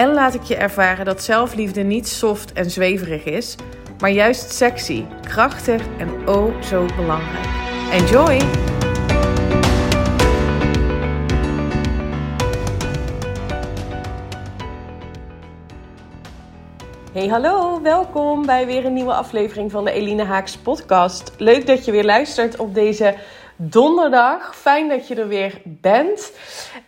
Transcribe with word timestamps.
en 0.00 0.12
laat 0.12 0.34
ik 0.34 0.42
je 0.42 0.56
ervaren 0.56 1.04
dat 1.04 1.22
zelfliefde 1.22 1.82
niet 1.82 2.08
soft 2.08 2.52
en 2.52 2.70
zweverig 2.70 3.24
is, 3.24 3.56
maar 3.98 4.10
juist 4.10 4.52
sexy, 4.52 5.04
krachtig 5.22 5.82
en 5.98 6.28
oh 6.28 6.62
zo 6.62 6.86
belangrijk. 6.96 7.46
Enjoy! 7.92 8.40
Hey 17.12 17.26
hallo, 17.28 17.82
welkom 17.82 18.46
bij 18.46 18.66
weer 18.66 18.84
een 18.84 18.92
nieuwe 18.92 19.14
aflevering 19.14 19.70
van 19.70 19.84
de 19.84 19.92
Eline 19.92 20.24
Haaks 20.24 20.56
podcast. 20.56 21.32
Leuk 21.38 21.66
dat 21.66 21.84
je 21.84 21.92
weer 21.92 22.04
luistert 22.04 22.58
op 22.58 22.74
deze 22.74 23.14
donderdag. 23.56 24.56
Fijn 24.56 24.88
dat 24.88 25.08
je 25.08 25.14
er 25.14 25.28
weer 25.28 25.60
bent. 25.64 26.32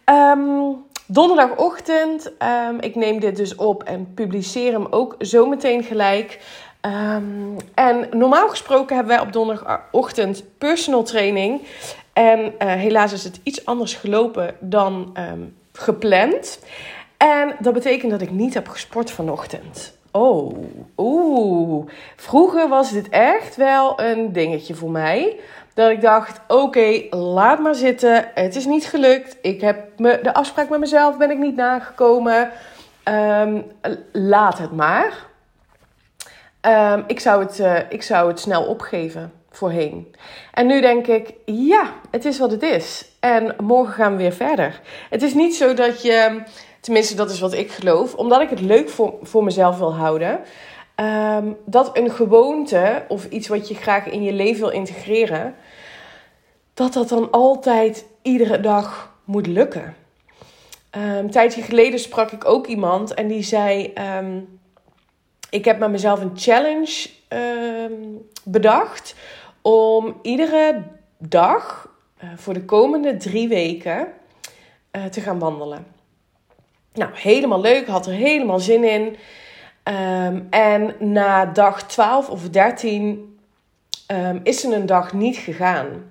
Um, 0.05 0.91
donderdagochtend. 1.13 2.33
Um, 2.69 2.81
ik 2.81 2.95
neem 2.95 3.21
dit 3.21 3.37
dus 3.37 3.55
op 3.55 3.83
en 3.83 4.15
publiceer 4.15 4.73
hem 4.73 4.87
ook 4.91 5.15
zometeen 5.19 5.83
gelijk. 5.83 6.41
Um, 6.81 7.57
en 7.75 8.09
normaal 8.11 8.49
gesproken 8.49 8.97
hebben 8.97 9.17
wij 9.17 9.25
op 9.27 9.33
donderdagochtend 9.33 10.45
personal 10.59 11.03
training. 11.03 11.61
En 12.13 12.41
uh, 12.41 12.51
helaas 12.59 13.13
is 13.13 13.25
het 13.25 13.41
iets 13.43 13.67
anders 13.67 13.95
gelopen 13.95 14.55
dan 14.61 15.17
um, 15.33 15.57
gepland. 15.73 16.59
En 17.17 17.57
dat 17.59 17.73
betekent 17.73 18.11
dat 18.11 18.21
ik 18.21 18.31
niet 18.31 18.55
heb 18.55 18.69
gesport 18.69 19.11
vanochtend. 19.11 19.97
Oh, 20.11 20.57
oeh. 20.97 21.87
Vroeger 22.17 22.69
was 22.69 22.93
dit 22.93 23.09
echt 23.09 23.57
wel 23.57 24.01
een 24.01 24.33
dingetje 24.33 24.75
voor 24.75 24.91
mij. 24.91 25.41
Dat 25.75 25.91
ik 25.91 26.01
dacht, 26.01 26.41
oké, 26.49 27.07
laat 27.11 27.59
maar 27.59 27.75
zitten. 27.75 28.31
Het 28.35 28.57
is 28.57 28.67
niet 28.67 28.85
gelukt. 28.85 29.37
Ik 29.43 29.61
heb 29.61 29.99
me, 29.99 30.19
de 30.23 30.35
afspraak 30.35 30.69
met 30.69 30.81
mezelf 30.81 31.17
ben 31.17 31.31
ik 31.31 31.39
niet 31.39 31.57
nagekomen. 31.57 32.51
Um, 33.05 33.65
laat 34.13 34.59
het 34.59 34.73
maar. 34.73 35.13
Um, 36.61 37.05
ik, 37.07 37.21
zou 37.21 37.45
het, 37.45 37.59
uh, 37.59 37.79
ik 37.89 38.03
zou 38.03 38.29
het 38.29 38.41
snel 38.41 38.65
opgeven 38.65 39.33
voorheen. 39.51 40.15
En 40.53 40.67
nu 40.67 40.81
denk 40.81 41.07
ik, 41.07 41.35
ja, 41.45 41.85
het 42.11 42.25
is 42.25 42.39
wat 42.39 42.51
het 42.51 42.63
is. 42.63 43.05
En 43.21 43.55
morgen 43.63 43.95
gaan 43.95 44.13
we 44.13 44.23
weer 44.23 44.33
verder. 44.33 44.81
Het 45.11 45.23
is 45.23 45.35
niet 45.35 45.57
zo 45.57 45.75
dat 45.75 46.03
je, 46.03 46.43
tenminste 46.81 47.15
dat 47.15 47.31
is 47.31 47.41
wat 47.41 47.53
ik 47.53 47.71
geloof, 47.71 48.15
omdat 48.15 48.41
ik 48.41 48.51
het 48.51 48.61
leuk 48.61 48.89
voor, 48.89 49.15
voor 49.23 49.45
mezelf 49.45 49.79
wil 49.79 49.95
houden. 49.95 50.41
Um, 50.97 51.57
dat 51.65 51.97
een 51.97 52.11
gewoonte 52.11 53.05
of 53.09 53.25
iets 53.29 53.49
wat 53.49 53.69
je 53.69 53.75
graag 53.75 54.07
in 54.07 54.23
je 54.23 54.33
leven 54.33 54.61
wil 54.61 54.71
integreren, 54.71 55.55
dat 56.75 56.93
dat 56.93 57.09
dan 57.09 57.31
altijd 57.31 58.07
iedere 58.23 58.61
dag 58.61 59.17
moet 59.25 59.47
lukken. 59.47 59.97
Um, 60.97 61.03
een 61.03 61.31
tijdje 61.31 61.63
geleden 61.63 61.99
sprak 61.99 62.31
ik 62.31 62.45
ook 62.45 62.67
iemand 62.67 63.15
en 63.15 63.29
die 63.29 63.43
zei: 63.43 63.93
um, 64.19 64.61
Ik 65.51 65.65
heb 65.65 65.79
met 65.79 65.91
mezelf 65.91 66.21
een 66.21 66.33
challenge 66.35 67.09
bedacht 68.45 69.15
om 69.63 70.19
iedere 70.23 70.83
dag 71.19 71.91
uh, 72.25 72.31
voor 72.37 72.55
de 72.55 72.65
komende 72.65 73.17
drie 73.17 73.49
weken 73.49 74.09
uh, 74.93 75.05
te 75.05 75.21
gaan 75.21 75.39
wandelen. 75.39 75.87
Nou, 76.93 77.11
helemaal 77.15 77.61
leuk, 77.61 77.87
had 77.87 78.07
er 78.07 78.13
helemaal 78.13 78.61
zin 78.61 78.85
in. 78.85 79.17
Um, 79.85 80.47
en 80.51 80.95
na 80.99 81.45
dag 81.45 81.83
12 81.83 82.29
of 82.29 82.49
13 82.49 83.39
um, 84.07 84.41
is 84.43 84.61
ze 84.61 84.75
een 84.75 84.87
dag 84.87 85.13
niet 85.13 85.37
gegaan. 85.37 86.11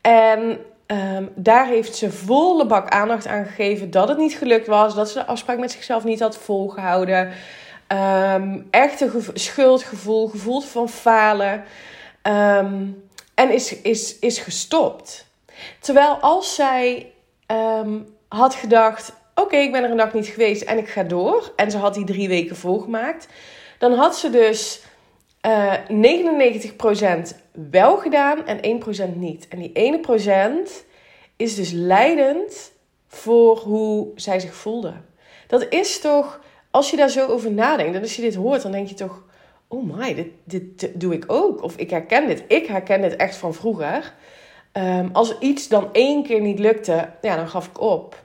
En 0.00 0.58
um, 0.86 1.30
daar 1.34 1.66
heeft 1.66 1.96
ze 1.96 2.12
volle 2.12 2.66
bak 2.66 2.88
aandacht 2.88 3.26
aan 3.26 3.44
gegeven 3.44 3.90
dat 3.90 4.08
het 4.08 4.18
niet 4.18 4.34
gelukt 4.34 4.66
was, 4.66 4.94
dat 4.94 5.08
ze 5.08 5.18
de 5.18 5.26
afspraak 5.26 5.58
met 5.58 5.70
zichzelf 5.70 6.04
niet 6.04 6.20
had 6.20 6.36
volgehouden. 6.36 7.32
echt 8.70 9.00
een 9.00 9.24
schuldgevoel, 9.34 10.28
gevoel 10.28 10.60
van 10.60 10.88
falen. 10.88 11.64
en 13.34 13.50
is, 13.50 13.80
is, 13.80 14.18
is 14.18 14.38
gestopt. 14.38 15.26
Terwijl 15.80 16.14
als 16.14 16.54
zij 16.54 17.12
had 18.28 18.54
gedacht: 18.54 19.12
oké, 19.34 19.56
ik 19.56 19.72
ben 19.72 19.82
er 19.84 19.90
een 19.90 19.96
dag 19.96 20.14
niet 20.14 20.26
geweest 20.26 20.62
en 20.62 20.78
ik 20.78 20.88
ga 20.88 21.02
door. 21.02 21.52
En 21.56 21.70
ze 21.70 21.78
had 21.78 21.94
die 21.94 22.04
drie 22.04 22.28
weken 22.28 22.56
volgemaakt. 22.56 23.28
Dan 23.78 23.92
had 23.92 24.18
ze 24.18 24.30
dus 24.30 24.82
uh, 25.46 25.74
eh, 25.74 27.32
99% 27.32 27.36
wel 27.70 27.96
gedaan 27.96 28.46
en 28.46 28.82
1% 29.12 29.16
niet. 29.16 29.48
En 29.48 29.58
die 29.58 29.72
ene 29.72 30.00
procent 30.00 30.84
is 31.36 31.54
dus 31.54 31.70
leidend 31.70 32.72
voor 33.08 33.58
hoe 33.58 34.08
zij 34.14 34.40
zich 34.40 34.54
voelde. 34.54 34.92
Dat 35.46 35.66
is 35.70 36.00
toch, 36.00 36.40
als 36.70 36.90
je 36.90 36.96
daar 36.96 37.10
zo 37.10 37.26
over 37.26 37.52
nadenkt 37.52 37.94
en 37.94 38.02
als 38.02 38.16
je 38.16 38.22
dit 38.22 38.34
hoort, 38.34 38.62
dan 38.62 38.72
denk 38.72 38.88
je 38.88 38.94
toch: 38.94 39.24
oh 39.68 39.96
my, 39.96 40.14
dit, 40.14 40.28
dit, 40.44 41.00
doe 41.00 41.12
ik 41.12 41.24
ook. 41.26 41.62
Of 41.62 41.76
ik 41.76 41.90
herken 41.90 42.26
dit. 42.26 42.44
Ik 42.48 42.66
herken 42.66 43.00
dit 43.00 43.16
echt 43.16 43.36
van 43.36 43.54
vroeger. 43.54 44.14
Um, 44.72 45.10
als 45.12 45.38
iets 45.38 45.68
dan 45.68 45.88
één 45.92 46.22
keer 46.22 46.40
niet 46.40 46.58
lukte, 46.58 47.08
ja, 47.20 47.36
dan 47.36 47.48
gaf 47.48 47.66
ik 47.66 47.80
op. 47.80 48.21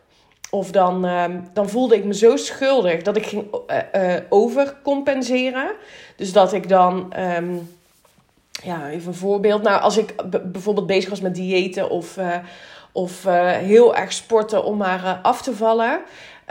Of 0.50 0.72
dan, 0.72 1.06
uh, 1.06 1.24
dan 1.54 1.70
voelde 1.70 1.96
ik 1.96 2.04
me 2.04 2.14
zo 2.14 2.36
schuldig 2.36 3.02
dat 3.02 3.18
ik 3.18 3.26
ging 3.26 3.46
uh, 3.70 3.78
uh, 3.96 4.14
overcompenseren. 4.30 5.72
Dus 6.16 6.34
dat 6.34 6.54
ik 6.54 6.70
dan, 6.70 7.14
um, 7.38 7.70
ja, 8.64 8.90
even 8.90 9.08
een 9.08 9.14
voorbeeld. 9.14 9.62
Nou, 9.62 9.82
als 9.82 9.98
ik 9.98 10.16
bijvoorbeeld 10.52 10.88
bezig 10.88 11.10
was 11.10 11.22
met 11.22 11.36
diëten 11.36 11.90
of, 11.90 12.18
uh, 12.18 12.36
of 12.92 13.24
heel 13.50 13.96
erg 13.96 14.14
sporten 14.14 14.64
om 14.64 14.78
maar 14.78 15.20
af 15.22 15.42
te 15.42 15.56
vallen. 15.56 16.00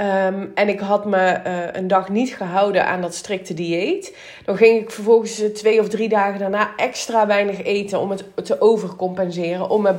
Um, 0.00 0.52
en 0.54 0.68
ik 0.68 0.80
had 0.80 1.04
me 1.04 1.40
een 1.72 1.88
dag 1.88 2.08
niet 2.08 2.36
gehouden 2.36 2.86
aan 2.86 3.00
dat 3.00 3.14
strikte 3.14 3.54
dieet. 3.54 4.16
Dan 4.44 4.56
ging 4.56 4.80
ik 4.80 4.90
vervolgens 4.90 5.42
twee 5.54 5.80
of 5.80 5.88
drie 5.88 6.08
dagen 6.08 6.38
daarna 6.38 6.70
extra 6.76 7.26
weinig 7.26 7.62
eten 7.62 8.00
om 8.00 8.10
het 8.10 8.24
te 8.44 8.60
overcompenseren. 8.60 9.70
Om 9.70 9.82
me, 9.82 9.94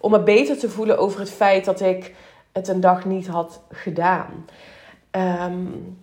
om 0.00 0.10
me 0.10 0.20
beter 0.22 0.58
te 0.58 0.68
voelen 0.68 0.98
over 0.98 1.20
het 1.20 1.30
feit 1.30 1.64
dat 1.64 1.80
ik 1.80 2.12
het 2.52 2.68
een 2.68 2.80
dag 2.80 3.04
niet 3.04 3.26
had 3.26 3.62
gedaan. 3.70 4.46
Um, 5.10 5.98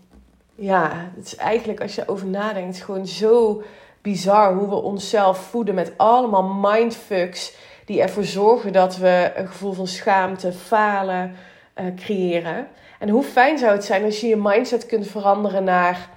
ja, 0.56 1.12
het 1.16 1.25
is 1.25 1.35
eigenlijk 1.35 1.81
als 1.81 1.96
je 1.96 2.08
over 2.08 2.28
nadenkt, 2.28 2.81
gewoon 2.81 3.08
zo 3.08 3.63
bizar 4.02 4.53
hoe 4.53 4.69
we 4.69 4.75
onszelf 4.75 5.38
voeden 5.38 5.75
met 5.75 5.94
allemaal 5.97 6.44
mindfucks 6.44 7.56
die 7.86 8.02
ervoor 8.02 8.24
zorgen 8.24 8.74
dat 8.74 8.97
we 8.97 9.31
een 9.36 9.47
gevoel 9.47 9.74
van 9.74 9.88
schaamte, 9.88 10.53
falen 10.53 11.36
uh, 11.75 11.86
creëren. 11.96 12.68
En 13.00 13.09
hoe 13.09 13.24
fijn 13.24 13.57
zou 13.57 13.72
het 13.72 13.86
zijn 13.86 14.03
als 14.03 14.19
je 14.19 14.28
je 14.28 14.36
mindset 14.36 14.86
kunt 14.86 15.07
veranderen 15.07 15.63
naar: 15.63 16.09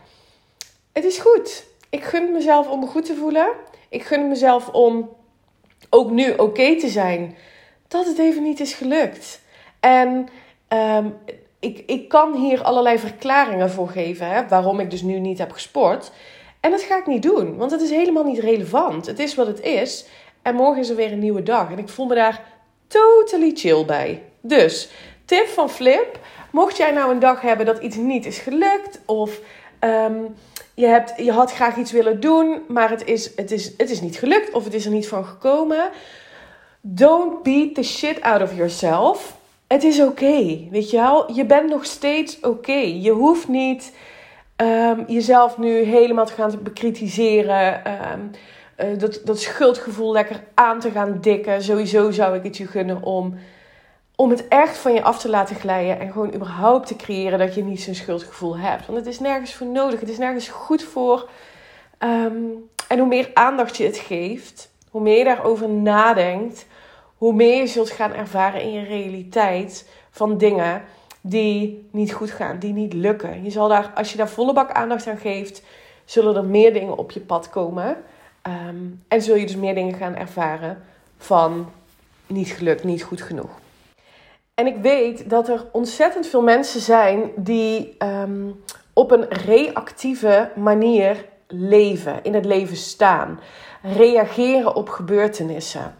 het 0.92 1.04
is 1.04 1.18
goed. 1.18 1.64
Ik 1.90 2.04
gun 2.04 2.32
mezelf 2.32 2.68
om 2.68 2.80
me 2.80 2.86
goed 2.86 3.04
te 3.04 3.14
voelen. 3.14 3.48
Ik 3.88 4.02
gun 4.02 4.28
mezelf 4.28 4.68
om 4.68 5.10
ook 5.90 6.10
nu 6.10 6.32
oké 6.32 6.78
te 6.78 6.88
zijn 6.88 7.36
dat 7.88 8.06
het 8.06 8.18
even 8.18 8.42
niet 8.42 8.60
is 8.60 8.74
gelukt. 8.74 9.40
En 9.80 10.28
um, 10.68 11.14
ik, 11.60 11.82
ik 11.86 12.08
kan 12.08 12.34
hier 12.34 12.62
allerlei 12.62 12.98
verklaringen 12.98 13.70
voor 13.70 13.88
geven, 13.88 14.26
hè, 14.26 14.48
waarom 14.48 14.80
ik 14.80 14.90
dus 14.90 15.02
nu 15.02 15.18
niet 15.18 15.38
heb 15.38 15.52
gesport. 15.52 16.10
En 16.60 16.70
dat 16.70 16.82
ga 16.82 16.98
ik 16.98 17.06
niet 17.06 17.22
doen, 17.22 17.56
want 17.56 17.70
het 17.70 17.80
is 17.80 17.90
helemaal 17.90 18.24
niet 18.24 18.38
relevant. 18.38 19.06
Het 19.06 19.18
is 19.18 19.34
wat 19.34 19.46
het 19.46 19.60
is. 19.60 20.06
En 20.42 20.54
morgen 20.54 20.80
is 20.80 20.88
er 20.88 20.96
weer 20.96 21.12
een 21.12 21.18
nieuwe 21.18 21.42
dag. 21.42 21.70
En 21.70 21.78
ik 21.78 21.88
voel 21.88 22.06
me 22.06 22.14
daar 22.14 22.42
totally 22.86 23.50
chill 23.54 23.84
bij. 23.84 24.22
Dus, 24.40 24.90
tip 25.24 25.46
van 25.46 25.70
Flip. 25.70 26.18
Mocht 26.52 26.76
jij 26.76 26.90
nou 26.90 27.12
een 27.12 27.18
dag 27.18 27.40
hebben 27.40 27.66
dat 27.66 27.82
iets 27.82 27.96
niet 27.96 28.26
is 28.26 28.38
gelukt, 28.38 29.00
of 29.06 29.40
um, 29.80 30.34
je, 30.74 30.86
hebt, 30.86 31.12
je 31.16 31.32
had 31.32 31.52
graag 31.52 31.76
iets 31.76 31.92
willen 31.92 32.20
doen, 32.20 32.62
maar 32.68 32.90
het 32.90 33.04
is, 33.04 33.36
het, 33.36 33.50
is, 33.50 33.72
het 33.76 33.90
is 33.90 34.00
niet 34.00 34.16
gelukt, 34.16 34.52
of 34.52 34.64
het 34.64 34.74
is 34.74 34.84
er 34.84 34.90
niet 34.90 35.08
van 35.08 35.24
gekomen. 35.24 35.90
Don't 36.80 37.42
beat 37.42 37.74
the 37.74 37.82
shit 37.82 38.20
out 38.20 38.42
of 38.42 38.56
yourself 38.56 39.38
het 39.72 39.84
is 39.84 40.00
oké, 40.00 40.68
weet 40.70 40.90
je 40.90 40.96
wel? 40.96 41.32
Je 41.32 41.44
bent 41.44 41.70
nog 41.70 41.84
steeds 41.84 42.40
oké. 42.40 42.72
Je 42.72 43.10
hoeft 43.10 43.48
niet 43.48 43.92
um, 44.56 45.04
jezelf 45.06 45.58
nu 45.58 45.82
helemaal 45.82 46.26
te 46.26 46.32
gaan 46.32 46.62
bekritiseren. 46.62 47.82
Um, 48.12 48.30
uh, 48.78 48.98
dat, 48.98 49.20
dat 49.24 49.40
schuldgevoel 49.40 50.12
lekker 50.12 50.42
aan 50.54 50.80
te 50.80 50.90
gaan 50.90 51.18
dikken. 51.20 51.62
Sowieso 51.62 52.10
zou 52.10 52.36
ik 52.36 52.42
het 52.42 52.56
je 52.56 52.66
gunnen 52.66 53.02
om, 53.02 53.34
om 54.16 54.30
het 54.30 54.48
echt 54.48 54.76
van 54.76 54.92
je 54.92 55.02
af 55.02 55.18
te 55.18 55.28
laten 55.28 55.56
glijden. 55.56 56.00
En 56.00 56.12
gewoon 56.12 56.34
überhaupt 56.34 56.86
te 56.86 56.96
creëren 56.96 57.38
dat 57.38 57.54
je 57.54 57.64
niet 57.64 57.82
zo'n 57.82 57.94
schuldgevoel 57.94 58.58
hebt. 58.58 58.86
Want 58.86 58.98
het 58.98 59.06
is 59.06 59.20
nergens 59.20 59.54
voor 59.54 59.66
nodig. 59.66 60.00
Het 60.00 60.10
is 60.10 60.18
nergens 60.18 60.48
goed 60.48 60.82
voor. 60.82 61.28
Ehm, 61.98 62.42
en 62.88 62.98
hoe 62.98 63.08
meer 63.08 63.30
aandacht 63.34 63.76
je 63.76 63.84
het 63.84 63.98
geeft, 63.98 64.70
hoe 64.90 65.02
meer 65.02 65.18
je 65.18 65.24
daarover 65.24 65.68
nadenkt, 65.68 66.66
hoe 67.20 67.32
meer 67.32 67.56
je 67.56 67.66
zult 67.66 67.90
gaan 67.90 68.12
ervaren 68.12 68.62
in 68.62 68.72
je 68.72 68.84
realiteit 68.84 69.88
van 70.10 70.38
dingen 70.38 70.82
die 71.20 71.88
niet 71.90 72.12
goed 72.12 72.30
gaan, 72.30 72.58
die 72.58 72.72
niet 72.72 72.92
lukken. 72.92 73.44
Je 73.44 73.50
zal 73.50 73.68
daar, 73.68 73.92
als 73.94 74.10
je 74.10 74.16
daar 74.16 74.28
volle 74.28 74.52
bak 74.52 74.70
aandacht 74.70 75.06
aan 75.06 75.18
geeft, 75.18 75.62
zullen 76.04 76.36
er 76.36 76.44
meer 76.44 76.72
dingen 76.72 76.98
op 76.98 77.10
je 77.10 77.20
pad 77.20 77.50
komen. 77.50 77.96
Ehm, 78.42 78.76
en 79.08 79.22
zul 79.22 79.34
je 79.34 79.46
dus 79.46 79.56
meer 79.56 79.74
dingen 79.74 79.94
gaan 79.94 80.14
ervaren 80.14 80.82
van 81.18 81.70
niet 82.26 82.48
gelukt, 82.48 82.84
niet 82.84 83.02
goed 83.02 83.22
genoeg. 83.22 83.50
En 84.54 84.66
ik 84.66 84.76
weet 84.76 85.30
dat 85.30 85.48
er 85.48 85.64
ontzettend 85.72 86.26
veel 86.26 86.42
mensen 86.42 86.80
zijn 86.80 87.30
die 87.36 87.94
ehm, 87.98 88.48
op 88.92 89.10
een 89.10 89.28
reactieve 89.28 90.50
manier 90.56 91.24
leven, 91.46 92.18
in 92.22 92.34
het 92.34 92.44
leven 92.44 92.76
staan, 92.76 93.40
reageren 93.82 94.74
op 94.74 94.88
gebeurtenissen. 94.88 95.94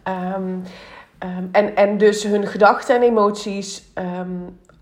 Ehm, 1.21 1.45
en, 1.53 1.77
en 1.77 1.99
dus 1.99 2.23
hun 2.23 2.47
gedachten 2.47 2.95
en 2.95 3.03
emoties 3.03 3.83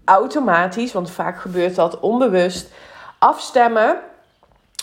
automatisch, 0.05 0.93
want 0.93 1.11
vaak 1.11 1.41
gebeurt 1.41 1.75
dat 1.75 2.01
onbewust, 2.01 2.71
afstemmen 3.19 3.99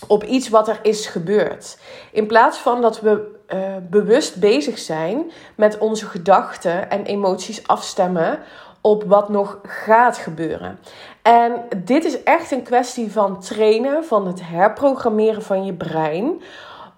op 0.08 0.24
iets 0.24 0.50
wat 0.50 0.68
er 0.68 0.80
is 0.82 1.08
gebeurd. 1.08 1.78
In 2.12 2.28
plaats 2.28 2.58
van 2.58 2.82
dat 2.82 3.02
we 3.02 3.34
uh, 3.54 3.60
bewust 3.90 4.36
bezig 4.40 4.80
zijn 4.80 5.32
met 5.56 5.78
onze 5.78 6.06
gedachten 6.06 6.90
en 6.90 7.06
emoties 7.06 7.68
afstemmen 7.68 8.40
op 8.82 9.04
wat 9.04 9.30
nog 9.30 9.60
gaat 9.64 10.18
gebeuren. 10.18 10.80
En 11.22 11.54
dit 11.78 12.06
is 12.06 12.24
echt 12.24 12.52
een 12.52 12.64
kwestie 12.64 13.12
van 13.12 13.40
trainen, 13.40 14.06
van 14.06 14.28
het 14.28 14.42
herprogrammeren 14.44 15.44
van 15.44 15.66
je 15.66 15.74
brein 15.74 16.42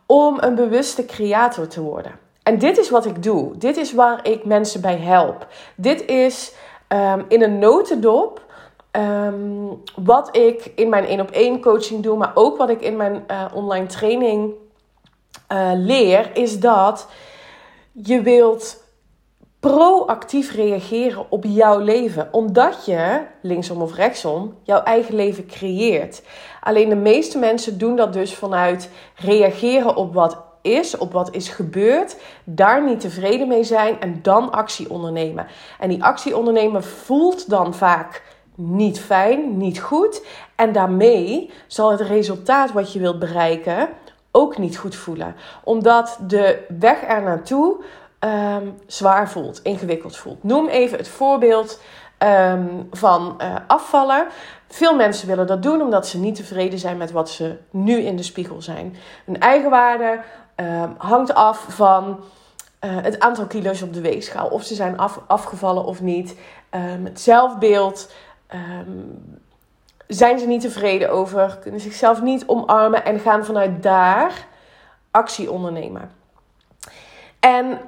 om 0.06 0.38
een 0.40 0.56
bewuste 0.56 1.06
creator 1.06 1.68
te 1.68 1.82
worden. 1.82 2.27
En 2.48 2.58
dit 2.58 2.78
is 2.78 2.90
wat 2.90 3.06
ik 3.06 3.24
doe. 3.24 3.58
Dit 3.58 3.78
is 3.78 3.94
waar 3.94 4.28
ik 4.28 4.46
mensen 4.46 4.82
bij 4.82 4.98
help. 4.98 5.48
Dit 5.76 6.06
is 6.06 6.54
um, 6.90 7.26
in 7.28 7.42
een 7.42 7.60
notendop 7.60 8.42
um, 8.92 9.82
wat 9.96 10.36
ik 10.36 10.72
in 10.76 10.90
mijn 10.90 11.06
één 11.06 11.20
op 11.20 11.32
één 11.32 11.62
coaching 11.62 12.04
doe, 12.04 12.18
maar 12.18 12.32
ook 12.34 12.58
wat 12.58 12.70
ik 12.70 12.82
in 12.82 12.96
mijn 12.96 13.24
uh, 13.32 13.46
online 13.54 13.86
training 13.86 14.54
uh, 15.52 15.72
leer, 15.74 16.30
is 16.34 16.60
dat 16.60 17.08
je 17.92 18.22
wilt 18.22 18.84
proactief 19.60 20.54
reageren 20.54 21.26
op 21.30 21.44
jouw 21.48 21.80
leven. 21.80 22.30
Omdat 22.32 22.86
je, 22.86 23.22
linksom 23.42 23.82
of 23.82 23.96
rechtsom, 23.96 24.58
jouw 24.64 24.84
eigen 24.84 25.16
leven 25.16 25.48
creëert. 25.48 26.24
Alleen 26.62 26.90
de 26.90 26.96
meeste 26.96 27.38
mensen 27.38 27.78
doen 27.78 27.96
dat 27.96 28.14
dus 28.14 28.34
vanuit 28.34 28.90
reageren 29.16 29.96
op 29.96 30.14
wat 30.14 30.47
is, 30.62 30.98
op 30.98 31.12
wat 31.12 31.36
is 31.36 31.50
gebeurd, 31.50 32.16
daar 32.44 32.84
niet 32.84 33.00
tevreden 33.00 33.48
mee 33.48 33.64
zijn 33.64 34.00
en 34.00 34.20
dan 34.22 34.52
actie 34.52 34.90
ondernemen. 34.90 35.48
En 35.80 35.90
die 35.90 36.04
actie 36.04 36.38
ondernemen 36.38 36.84
voelt 36.84 37.50
dan 37.50 37.74
vaak 37.74 38.24
niet 38.56 39.00
fijn, 39.00 39.58
niet 39.58 39.80
goed. 39.80 40.26
En 40.56 40.72
daarmee 40.72 41.52
zal 41.68 41.92
het 41.92 42.02
resultaat 42.02 42.72
wat 42.72 42.94
je 42.94 43.00
wilt 43.00 43.20
bereiken 43.20 43.90
ook 44.32 44.58
niet 44.58 44.78
goed 44.78 44.96
voelen. 44.96 45.36
Omdat 45.64 46.20
de 46.28 46.66
weg 46.80 47.04
er 47.08 47.22
naartoe 47.22 47.84
um, 48.20 48.78
zwaar 48.86 49.30
voelt, 49.30 49.62
ingewikkeld 49.64 50.18
voelt. 50.18 50.44
Noem 50.44 50.68
even 50.68 50.98
het 50.98 51.08
voorbeeld 51.08 51.82
um, 52.24 52.88
van 52.92 53.36
uh, 53.42 53.56
afvallen. 53.68 54.28
Veel 54.68 54.96
mensen 54.96 55.28
willen 55.28 55.48
dat 55.48 55.64
doen 55.64 55.82
omdat 55.82 56.08
ze 56.08 56.20
niet 56.20 56.36
tevreden 56.36 56.80
zijn 56.80 56.98
met 56.98 57.12
wat 57.12 57.30
ze 57.30 57.58
nu 57.70 57.98
in 57.98 58.16
de 58.16 58.24
spiegel 58.24 58.62
zijn. 58.62 58.96
Hun 59.26 59.40
eigenwaarde 59.40 60.20
um, 60.58 60.96
hangt 60.98 61.34
af 61.34 61.66
van 61.70 62.20
uh, 62.82 63.02
het 63.02 63.20
aantal 63.20 63.46
kilo's 63.46 63.82
op 63.82 63.94
de 63.94 64.02
weegschaal. 64.02 64.48
Of 64.48 64.64
ze 64.64 64.76
zijn 64.76 64.98
af, 64.98 65.20
afgevallen 65.28 65.86
of 65.86 66.02
niet. 66.02 66.36
het 67.04 67.20
zelfbeeld 67.20 68.12
um, 68.54 69.42
zijn 70.08 70.40
ze 70.40 70.48
niet 70.48 70.62
tevreden 70.62 71.12
over, 71.12 71.58
kunnen 71.62 71.80
zichzelf 71.80 72.22
niet 72.22 72.48
omarmen 72.48 73.06
en 73.06 73.20
gaan 73.20 73.46
vanuit 73.46 73.84
daar 73.84 74.48
actie 75.12 75.52
ondernemen. 75.52 76.12
En 77.40 77.80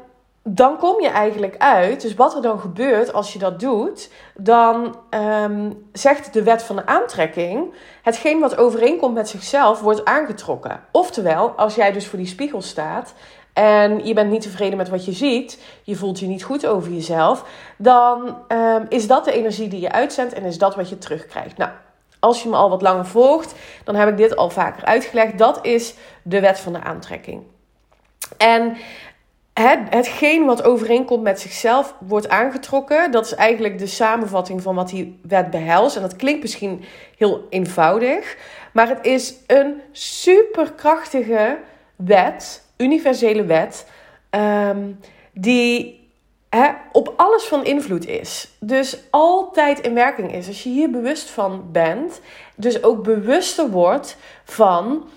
dan 0.56 0.78
kom 0.78 1.01
je 1.01 1.07
eigenlijk 1.07 1.56
uit, 1.57 2.01
dus 2.01 2.16
wat 2.16 2.36
er 2.36 2.42
dan 2.42 2.60
gebeurt 2.60 3.13
als 3.13 3.34
je 3.34 3.40
dat 3.40 3.60
doet, 3.60 4.10
dan 4.36 4.96
um, 5.44 5.90
zegt 5.94 6.34
de 6.34 6.44
wet 6.44 6.63
van 6.63 6.75
de 6.75 6.86
aantrekking: 6.86 7.74
hetgeen 8.01 8.40
wat 8.40 8.57
overeenkomt 8.57 9.13
met 9.13 9.30
zichzelf 9.30 9.81
wordt 9.81 10.06
aangetrokken. 10.06 10.84
Oftewel, 10.92 11.50
als 11.50 11.75
jij 11.75 11.92
dus 11.92 12.07
voor 12.07 12.18
die 12.19 12.28
spiegel 12.28 12.62
staat 12.62 13.13
en 13.54 14.06
je 14.06 14.13
bent 14.13 14.30
niet 14.30 14.42
tevreden 14.42 14.78
met 14.78 14.90
wat 14.90 15.06
je 15.06 15.12
ziet, 15.12 15.62
je 15.84 15.96
voelt 15.96 16.19
je 16.19 16.28
niet 16.28 16.44
goed 16.44 16.66
over 16.66 16.92
jezelf, 16.92 17.45
dan 17.78 18.38
um, 18.48 18.86
is 18.90 19.07
dat 19.07 19.25
de 19.25 19.31
energie 19.31 19.68
die 19.68 19.81
je 19.81 19.92
uitzendt 19.92 20.34
en 20.34 20.44
is 20.44 20.57
dat 20.57 20.75
wat 20.75 20.90
je 20.90 20.98
terugkrijgt. 20.98 21.57
Nou, 21.57 21.72
als 22.19 22.44
je 22.44 22.50
me 22.50 22.56
al 22.56 22.69
wat 22.69 22.81
langer 22.81 23.06
volgt, 23.06 23.54
dan 23.84 23.95
heb 23.95 24.10
ik 24.10 24.18
dit 24.18 24.36
al 24.36 24.50
vaker 24.50 24.86
uitgelegd. 24.86 25.38
Dat 25.38 25.60
is 25.62 25.94
de 26.24 26.40
wet 26.40 26.60
van 26.60 26.74
de 26.74 26.81
aantrekking. 26.81 27.44
En 28.38 28.78
het, 29.61 29.79
hetgeen 29.89 30.45
wat 30.45 30.63
overeenkomt 30.63 31.23
met 31.23 31.39
zichzelf 31.39 31.95
wordt 32.00 32.29
aangetrokken. 32.29 33.11
Dat 33.11 33.25
is 33.25 33.35
eigenlijk 33.35 33.77
de 33.79 33.88
samenvatting 33.88 34.61
van 34.61 34.75
wat 34.75 34.89
die 34.89 35.19
wet 35.27 35.50
behelst. 35.50 35.95
En 35.95 36.01
dat 36.01 36.15
klinkt 36.15 36.41
misschien 36.41 36.83
heel 37.17 37.47
eenvoudig, 37.50 38.38
maar 38.73 38.88
het 38.88 39.06
is 39.06 39.35
een 39.47 39.81
superkrachtige 39.91 41.57
wet 41.95 42.67
universele 42.77 43.45
wet, 43.45 43.85
um, 44.29 45.00
die 45.33 45.97
op 46.91 47.13
alles 47.17 47.44
van 47.44 47.65
invloed 47.65 48.07
is. 48.07 48.50
Dus 48.59 48.97
altijd 49.09 49.79
in 49.79 49.94
werking 49.94 50.33
is. 50.33 50.47
Als 50.47 50.63
je 50.63 50.69
hier 50.69 50.91
bewust 50.91 51.29
van 51.29 51.71
bent, 51.71 52.21
dus 52.56 52.83
ook 52.83 53.03
bewuster 53.03 53.69
wordt 53.69 54.17
van 54.44 55.07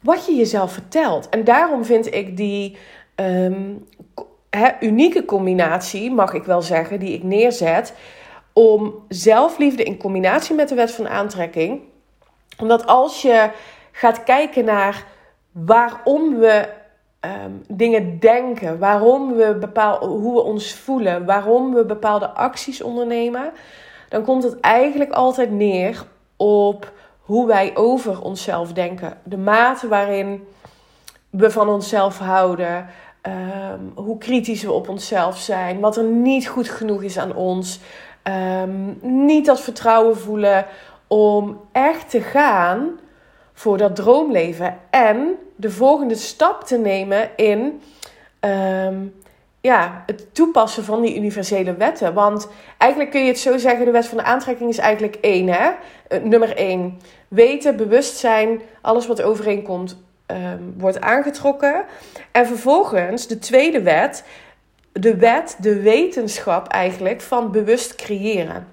wat 0.00 0.26
je 0.26 0.34
jezelf 0.34 0.72
vertelt. 0.72 1.28
En 1.28 1.44
daarom 1.44 1.84
vind 1.84 2.14
ik 2.14 2.36
die 2.36 2.76
um, 3.22 3.86
unieke 4.80 5.24
combinatie, 5.24 6.10
mag 6.10 6.32
ik 6.32 6.44
wel 6.44 6.62
zeggen, 6.62 7.00
die 7.00 7.12
ik 7.12 7.22
neerzet, 7.22 7.94
om 8.52 8.94
zelfliefde 9.08 9.82
in 9.82 9.96
combinatie 9.98 10.54
met 10.54 10.68
de 10.68 10.74
wet 10.74 10.92
van 10.92 11.08
aantrekking. 11.08 11.80
Omdat 12.58 12.86
als 12.86 13.22
je 13.22 13.50
gaat 13.92 14.24
kijken 14.24 14.64
naar 14.64 15.04
waarom 15.52 16.38
we 16.38 16.68
um, 17.20 17.62
dingen 17.68 18.18
denken, 18.18 18.78
waarom 18.78 19.34
we 19.36 19.56
bepaal, 19.60 20.06
hoe 20.06 20.34
we 20.34 20.40
ons 20.40 20.74
voelen, 20.74 21.24
waarom 21.24 21.74
we 21.74 21.84
bepaalde 21.84 22.28
acties 22.28 22.82
ondernemen, 22.82 23.52
dan 24.08 24.24
komt 24.24 24.42
het 24.42 24.60
eigenlijk 24.60 25.12
altijd 25.12 25.50
neer 25.50 26.04
op 26.36 26.92
hoe 27.20 27.46
wij 27.46 27.76
over 27.76 28.22
onszelf 28.22 28.72
denken. 28.72 29.18
De 29.22 29.36
mate 29.36 29.88
waarin 29.88 30.44
we 31.30 31.50
van 31.50 31.68
onszelf 31.68 32.18
houden, 32.18 32.86
um, 33.26 33.92
hoe 33.94 34.18
kritisch 34.18 34.62
we 34.62 34.72
op 34.72 34.88
onszelf 34.88 35.38
zijn, 35.38 35.80
wat 35.80 35.96
er 35.96 36.04
niet 36.04 36.48
goed 36.48 36.68
genoeg 36.68 37.02
is 37.02 37.18
aan 37.18 37.34
ons, 37.34 37.80
um, 38.62 38.98
niet 39.00 39.46
dat 39.46 39.60
vertrouwen 39.60 40.18
voelen 40.18 40.66
om 41.06 41.60
echt 41.72 42.10
te 42.10 42.20
gaan 42.20 42.90
voor 43.52 43.78
dat 43.78 43.96
droomleven. 43.96 44.78
En 44.90 45.34
de 45.56 45.70
volgende 45.70 46.14
stap 46.14 46.64
te 46.64 46.78
nemen 46.78 47.30
in 47.36 47.82
ehm, 48.40 48.96
ja, 49.60 50.02
het 50.06 50.34
toepassen 50.34 50.84
van 50.84 51.00
die 51.00 51.16
universele 51.16 51.74
wetten. 51.74 52.14
Want 52.14 52.48
eigenlijk 52.78 53.10
kun 53.10 53.20
je 53.20 53.26
het 53.26 53.38
zo 53.38 53.58
zeggen: 53.58 53.84
de 53.84 53.90
wet 53.90 54.06
van 54.06 54.18
de 54.18 54.24
aantrekking 54.24 54.70
is 54.70 54.78
eigenlijk 54.78 55.16
één. 55.20 55.48
Hè? 55.48 55.70
Uh, 56.08 56.22
nummer 56.22 56.56
één. 56.56 56.98
Weten, 57.28 57.76
bewustzijn, 57.76 58.60
alles 58.80 59.06
wat 59.06 59.22
overeenkomt, 59.22 60.02
um, 60.32 60.74
wordt 60.78 61.00
aangetrokken. 61.00 61.84
En 62.32 62.46
vervolgens 62.46 63.26
de 63.26 63.38
tweede 63.38 63.82
wet. 63.82 64.24
De 64.92 65.16
wet, 65.16 65.56
de 65.60 65.80
wetenschap 65.80 66.68
eigenlijk 66.68 67.20
van 67.20 67.50
bewust 67.50 67.94
creëren. 67.94 68.66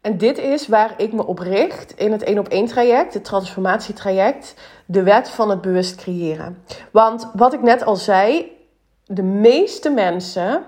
En 0.00 0.18
dit 0.18 0.38
is 0.38 0.68
waar 0.68 0.94
ik 0.96 1.12
me 1.12 1.26
op 1.26 1.38
richt 1.38 1.92
in 1.96 2.12
het 2.12 2.22
één 2.22 2.38
op 2.38 2.48
één 2.48 2.66
traject, 2.66 3.14
het 3.14 3.24
transformatietraject, 3.24 4.54
de 4.86 5.02
wet 5.02 5.28
van 5.28 5.50
het 5.50 5.60
bewust 5.60 5.96
creëren. 5.96 6.64
Want 6.92 7.30
wat 7.34 7.52
ik 7.52 7.62
net 7.62 7.84
al 7.84 7.96
zei, 7.96 8.52
de 9.04 9.22
meeste 9.22 9.90
mensen 9.90 10.64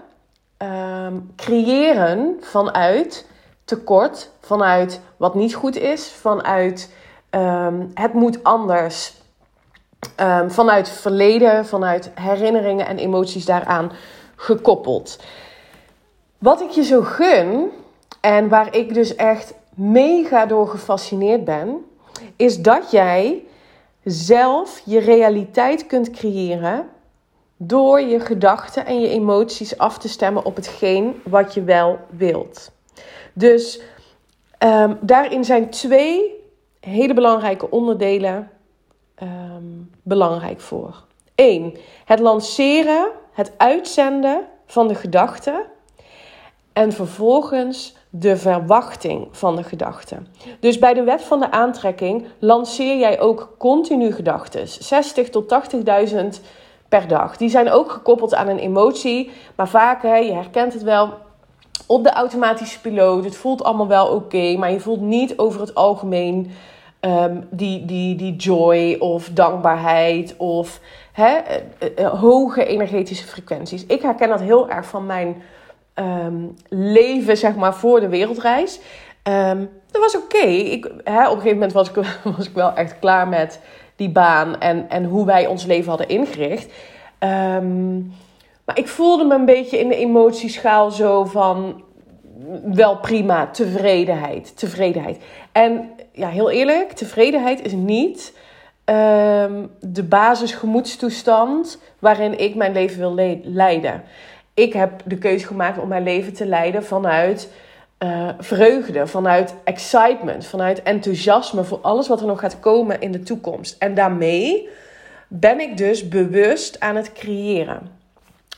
um, 0.58 1.32
creëren 1.36 2.36
vanuit 2.40 3.26
tekort, 3.64 4.30
vanuit 4.40 5.00
wat 5.16 5.34
niet 5.34 5.54
goed 5.54 5.76
is, 5.76 6.10
vanuit 6.10 6.92
um, 7.30 7.90
het 7.94 8.12
moet 8.12 8.44
anders, 8.44 9.14
um, 10.20 10.50
vanuit 10.50 10.88
verleden, 10.88 11.66
vanuit 11.66 12.10
herinneringen 12.14 12.86
en 12.86 12.98
emoties 12.98 13.44
daaraan 13.44 13.92
gekoppeld. 14.36 15.18
Wat 16.38 16.60
ik 16.60 16.70
je 16.70 16.82
zo 16.82 17.00
gun, 17.00 17.70
en 18.24 18.48
waar 18.48 18.76
ik 18.76 18.94
dus 18.94 19.14
echt 19.14 19.54
mega 19.74 20.46
door 20.46 20.68
gefascineerd 20.68 21.44
ben, 21.44 21.84
is 22.36 22.62
dat 22.62 22.90
jij 22.90 23.44
zelf 24.04 24.82
je 24.84 24.98
realiteit 24.98 25.86
kunt 25.86 26.10
creëren 26.10 26.88
door 27.56 28.00
je 28.00 28.20
gedachten 28.20 28.86
en 28.86 29.00
je 29.00 29.08
emoties 29.08 29.78
af 29.78 29.98
te 29.98 30.08
stemmen 30.08 30.44
op 30.44 30.56
hetgeen 30.56 31.20
wat 31.24 31.54
je 31.54 31.62
wel 31.62 31.98
wilt. 32.10 32.70
Dus 33.32 33.80
um, 34.58 34.98
daarin 35.00 35.44
zijn 35.44 35.70
twee 35.70 36.42
hele 36.80 37.14
belangrijke 37.14 37.70
onderdelen 37.70 38.50
um, 39.22 39.90
belangrijk 40.02 40.60
voor. 40.60 41.04
Eén, 41.34 41.76
het 42.04 42.18
lanceren, 42.18 43.08
het 43.32 43.52
uitzenden 43.56 44.46
van 44.66 44.88
de 44.88 44.94
gedachten. 44.94 45.64
En 46.72 46.92
vervolgens 46.92 47.96
de 48.10 48.36
verwachting 48.36 49.28
van 49.30 49.56
de 49.56 49.62
gedachten. 49.62 50.26
Dus 50.60 50.78
bij 50.78 50.94
de 50.94 51.02
wet 51.02 51.22
van 51.22 51.40
de 51.40 51.50
aantrekking 51.50 52.26
lanceer 52.38 52.98
jij 52.98 53.20
ook 53.20 53.54
continu 53.58 54.12
gedachten. 54.12 54.68
60 54.68 55.30
tot 55.30 55.54
80.000 56.12 56.18
per 56.88 57.08
dag. 57.08 57.36
Die 57.36 57.48
zijn 57.48 57.70
ook 57.70 57.90
gekoppeld 57.90 58.34
aan 58.34 58.48
een 58.48 58.58
emotie. 58.58 59.30
Maar 59.54 59.68
vaak, 59.68 60.02
hè, 60.02 60.16
je 60.16 60.32
herkent 60.32 60.72
het 60.72 60.82
wel, 60.82 61.14
op 61.86 62.04
de 62.04 62.12
automatische 62.12 62.80
piloot. 62.80 63.24
Het 63.24 63.36
voelt 63.36 63.64
allemaal 63.64 63.88
wel 63.88 64.06
oké, 64.06 64.56
maar 64.56 64.70
je 64.70 64.80
voelt 64.80 65.00
niet 65.00 65.38
over 65.38 65.60
het 65.60 65.74
algemeen 65.74 66.50
Ehm, 67.04 67.40
die, 67.50 67.84
die, 67.84 68.16
die 68.16 68.36
joy 68.36 68.96
of 68.98 69.28
dankbaarheid 69.28 70.34
of 70.36 70.80
eh, 71.14 71.34
eh, 71.34 71.40
eh, 71.96 72.20
hoge 72.20 72.66
energetische 72.66 73.26
frequenties. 73.26 73.86
Ik 73.86 74.02
herken 74.02 74.28
dat 74.28 74.40
heel 74.40 74.70
erg 74.70 74.86
van 74.86 75.06
mijn 75.06 75.42
ehm, 75.94 76.46
leven, 76.68 77.36
zeg 77.36 77.54
maar, 77.54 77.74
voor 77.74 78.00
de 78.00 78.08
wereldreis. 78.08 78.80
Um, 79.28 79.70
dat 79.90 80.00
was 80.00 80.16
oké. 80.16 80.46
Ik, 80.46 80.84
Op 80.84 81.06
een 81.06 81.26
gegeven 81.26 81.52
moment 81.52 81.72
was 81.72 81.88
ik, 81.88 81.94
was 82.36 82.48
ik 82.48 82.54
wel 82.54 82.74
echt 82.74 82.98
klaar 82.98 83.28
met 83.28 83.60
die 83.96 84.10
baan 84.10 84.60
en, 84.60 84.90
en 84.90 85.04
hoe 85.04 85.26
wij 85.26 85.46
ons 85.46 85.64
leven 85.64 85.88
hadden 85.88 86.08
ingericht. 86.08 86.72
maar 88.64 88.78
ik 88.78 88.88
voelde 88.88 89.24
me 89.24 89.34
een 89.34 89.44
beetje 89.44 89.78
in 89.78 89.88
de 89.88 89.96
emotieschaal 89.96 90.90
zo 90.90 91.24
van 91.24 91.82
wel 92.64 92.96
prima, 92.96 93.46
tevredenheid, 93.46 94.56
tevredenheid. 94.56 95.18
En 95.52 95.90
ja, 96.12 96.28
heel 96.28 96.50
eerlijk, 96.50 96.92
tevredenheid 96.92 97.62
is 97.62 97.72
niet 97.72 98.32
um, 98.84 99.70
de 99.80 100.02
basisgemoedstoestand 100.02 101.78
waarin 101.98 102.38
ik 102.38 102.54
mijn 102.54 102.72
leven 102.72 102.98
wil 102.98 103.38
leiden. 103.42 104.02
Ik 104.54 104.72
heb 104.72 105.02
de 105.04 105.18
keuze 105.18 105.46
gemaakt 105.46 105.78
om 105.78 105.88
mijn 105.88 106.02
leven 106.02 106.32
te 106.32 106.46
leiden 106.46 106.84
vanuit 106.84 107.48
uh, 107.98 108.28
vreugde, 108.38 109.06
vanuit 109.06 109.54
excitement, 109.64 110.46
vanuit 110.46 110.82
enthousiasme 110.82 111.64
voor 111.64 111.78
alles 111.82 112.08
wat 112.08 112.20
er 112.20 112.26
nog 112.26 112.40
gaat 112.40 112.60
komen 112.60 113.00
in 113.00 113.12
de 113.12 113.22
toekomst. 113.22 113.76
En 113.78 113.94
daarmee 113.94 114.68
ben 115.28 115.60
ik 115.60 115.76
dus 115.76 116.08
bewust 116.08 116.80
aan 116.80 116.96
het 116.96 117.12
creëren. 117.12 117.88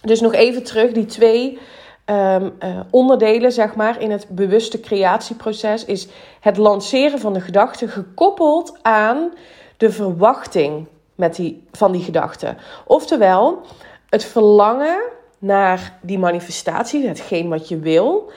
Dus 0.03 0.21
nog 0.21 0.35
even 0.35 0.63
terug, 0.63 0.93
die 0.93 1.07
twee 1.07 1.59
um, 2.11 2.57
uh, 2.65 2.81
onderdelen, 2.91 3.53
zeg 3.53 3.75
maar, 3.75 4.01
in 4.01 4.11
het 4.11 4.27
bewuste 4.29 4.81
creatieproces 4.81 5.85
is 5.85 6.09
het 6.41 6.57
lanceren 6.57 7.19
van 7.19 7.33
de 7.33 7.41
gedachte 7.41 7.89
gekoppeld 7.89 8.79
aan 8.83 9.33
de 9.77 9.91
verwachting 9.91 10.87
met 11.15 11.37
die, 11.37 11.67
van 11.73 11.93
die 11.93 12.03
gedachte. 12.03 12.55
Oftewel, 12.87 13.61
het 14.09 14.25
verlangen 14.25 14.99
naar 15.39 15.99
die 16.01 16.19
manifestatie, 16.19 17.09
hetgeen 17.09 17.49
wat 17.49 17.69
je 17.69 17.79
wil, 17.79 18.31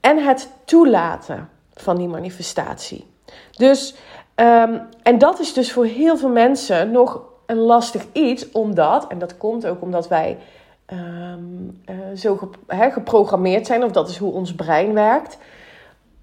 en 0.00 0.18
het 0.18 0.48
toelaten 0.64 1.48
van 1.74 1.96
die 1.96 2.08
manifestatie. 2.08 3.06
Dus, 3.50 3.94
um, 4.36 4.82
en 5.02 5.18
dat 5.18 5.40
is 5.40 5.52
dus 5.52 5.72
voor 5.72 5.84
heel 5.84 6.16
veel 6.16 6.28
mensen 6.28 6.90
nog 6.90 7.20
een 7.46 7.58
lastig 7.58 8.02
iets, 8.12 8.50
omdat, 8.50 9.06
en 9.06 9.18
dat 9.18 9.36
komt 9.36 9.66
ook 9.66 9.82
omdat 9.82 10.08
wij 10.08 10.38
um, 10.92 11.80
uh, 11.90 11.96
zo 12.16 12.50
geprogrammeerd 12.68 13.66
zijn, 13.66 13.84
of 13.84 13.90
dat 13.90 14.08
is 14.08 14.16
hoe 14.16 14.32
ons 14.32 14.54
brein 14.54 14.92
werkt. 14.92 15.38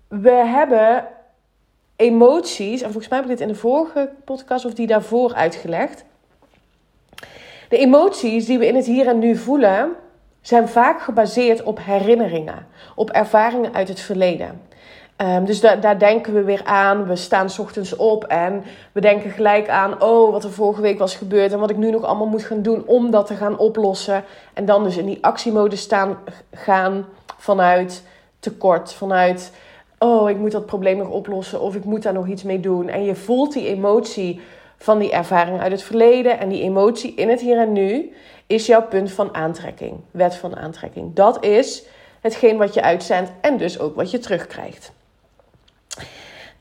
We 0.08 0.32
hebben 0.32 1.08
emoties, 1.96 2.82
en 2.82 2.92
volgens 2.92 3.08
mij 3.08 3.20
heb 3.20 3.30
ik 3.30 3.38
dit 3.38 3.48
in 3.48 3.54
de 3.54 3.60
vorige 3.60 4.10
podcast 4.26 4.66
of 4.66 4.74
die 4.74 4.88
daarvoor 4.88 5.34
uitgelegd. 5.34 6.06
De 7.70 7.78
emoties 7.78 8.46
die 8.46 8.58
we 8.60 8.68
in 8.68 8.76
het 8.76 8.86
hier 8.86 9.08
en 9.08 9.20
nu 9.20 9.36
voelen, 9.36 9.96
zijn 10.42 10.68
vaak 10.68 11.02
gebaseerd 11.02 11.64
op 11.64 11.80
herinneringen, 11.82 12.68
op 12.96 13.10
ervaringen 13.10 13.74
uit 13.74 13.88
het 13.88 14.00
verleden. 14.00 14.62
Um, 15.22 15.46
dus 15.46 15.60
da 15.60 15.76
daar 15.76 16.00
denken 16.00 16.34
we 16.34 16.44
weer 16.44 16.62
aan. 16.64 17.08
We 17.08 17.16
staan 17.16 17.50
s 17.50 17.60
ochtends 17.60 17.96
op 17.96 18.24
en 18.24 18.64
we 18.92 19.02
denken 19.02 19.32
gelijk 19.32 19.70
aan: 19.70 20.02
oh, 20.02 20.32
wat 20.32 20.44
er 20.44 20.52
vorige 20.52 20.82
week 20.82 21.00
was 21.00 21.16
gebeurd 21.16 21.52
en 21.52 21.60
wat 21.60 21.70
ik 21.70 21.78
nu 21.78 21.92
nog 21.92 22.04
allemaal 22.04 22.28
moet 22.28 22.44
gaan 22.44 22.62
doen 22.62 22.84
om 22.86 23.12
dat 23.12 23.28
te 23.28 23.34
gaan 23.34 23.58
oplossen. 23.58 24.24
En 24.54 24.66
dan 24.66 24.84
dus 24.84 24.98
in 24.98 25.06
die 25.06 25.18
actiemode 25.22 25.76
staan 25.76 26.18
gaan 26.52 27.06
vanuit 27.38 28.04
tekort, 28.40 28.94
vanuit: 28.94 29.52
oh, 30.00 30.30
ik 30.30 30.38
moet 30.38 30.52
dat 30.52 30.66
probleem 30.66 30.98
nog 30.98 31.10
oplossen 31.10 31.62
of 31.62 31.76
ik 31.76 31.84
moet 31.84 32.04
daar 32.04 32.14
nog 32.14 32.28
iets 32.28 32.44
mee 32.44 32.60
doen. 32.60 32.90
En 32.90 33.04
je 33.04 33.16
voelt 33.16 33.54
die 33.54 33.68
emotie 33.68 34.42
van 34.78 35.00
die 35.00 35.12
ervaring 35.12 35.60
uit 35.60 35.72
het 35.72 35.84
verleden 35.84 36.40
en 36.40 36.50
die 36.50 36.62
emotie 36.62 37.14
in 37.16 37.30
het 37.30 37.42
hier 37.42 37.58
en 37.58 37.72
nu 37.72 38.14
is 38.48 38.66
jouw 38.66 38.84
punt 38.84 39.12
van 39.12 39.36
aantrekking, 39.36 40.00
wet 40.12 40.36
van 40.36 40.56
aantrekking. 40.56 41.16
Dat 41.16 41.44
is 41.44 41.84
hetgeen 42.22 42.58
wat 42.58 42.74
je 42.74 42.82
uitzendt 42.82 43.32
en 43.42 43.58
dus 43.58 43.80
ook 43.80 43.96
wat 43.96 44.12
je 44.12 44.20
terugkrijgt. 44.20 44.96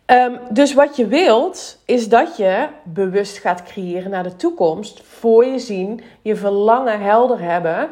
Um, 0.06 0.38
dus 0.50 0.75
wat 0.75 0.96
je 0.96 1.06
wilt, 1.06 1.78
is 1.84 2.08
dat 2.08 2.36
je 2.36 2.68
bewust 2.84 3.38
gaat 3.38 3.62
creëren 3.62 4.10
naar 4.10 4.22
de 4.22 4.36
toekomst. 4.36 5.02
Voor 5.02 5.44
je 5.44 5.58
zien, 5.58 6.00
je 6.22 6.36
verlangen 6.36 7.00
helder 7.00 7.40
hebben. 7.40 7.88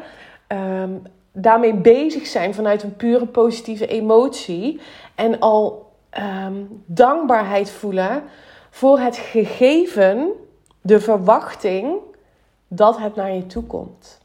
Um, 0.47 1.01
daarmee 1.31 1.73
bezig 1.73 2.27
zijn 2.27 2.53
vanuit 2.53 2.83
een 2.83 2.95
pure 2.95 3.25
positieve 3.25 3.87
emotie. 3.87 4.81
En 5.15 5.39
al 5.39 5.91
um, 6.17 6.83
dankbaarheid 6.85 7.71
voelen 7.71 8.23
voor 8.69 8.99
het 8.99 9.17
gegeven, 9.17 10.31
de 10.81 10.99
verwachting 10.99 11.97
dat 12.67 12.97
het 12.97 13.15
naar 13.15 13.33
je 13.33 13.45
toe 13.45 13.63
komt. 13.63 14.19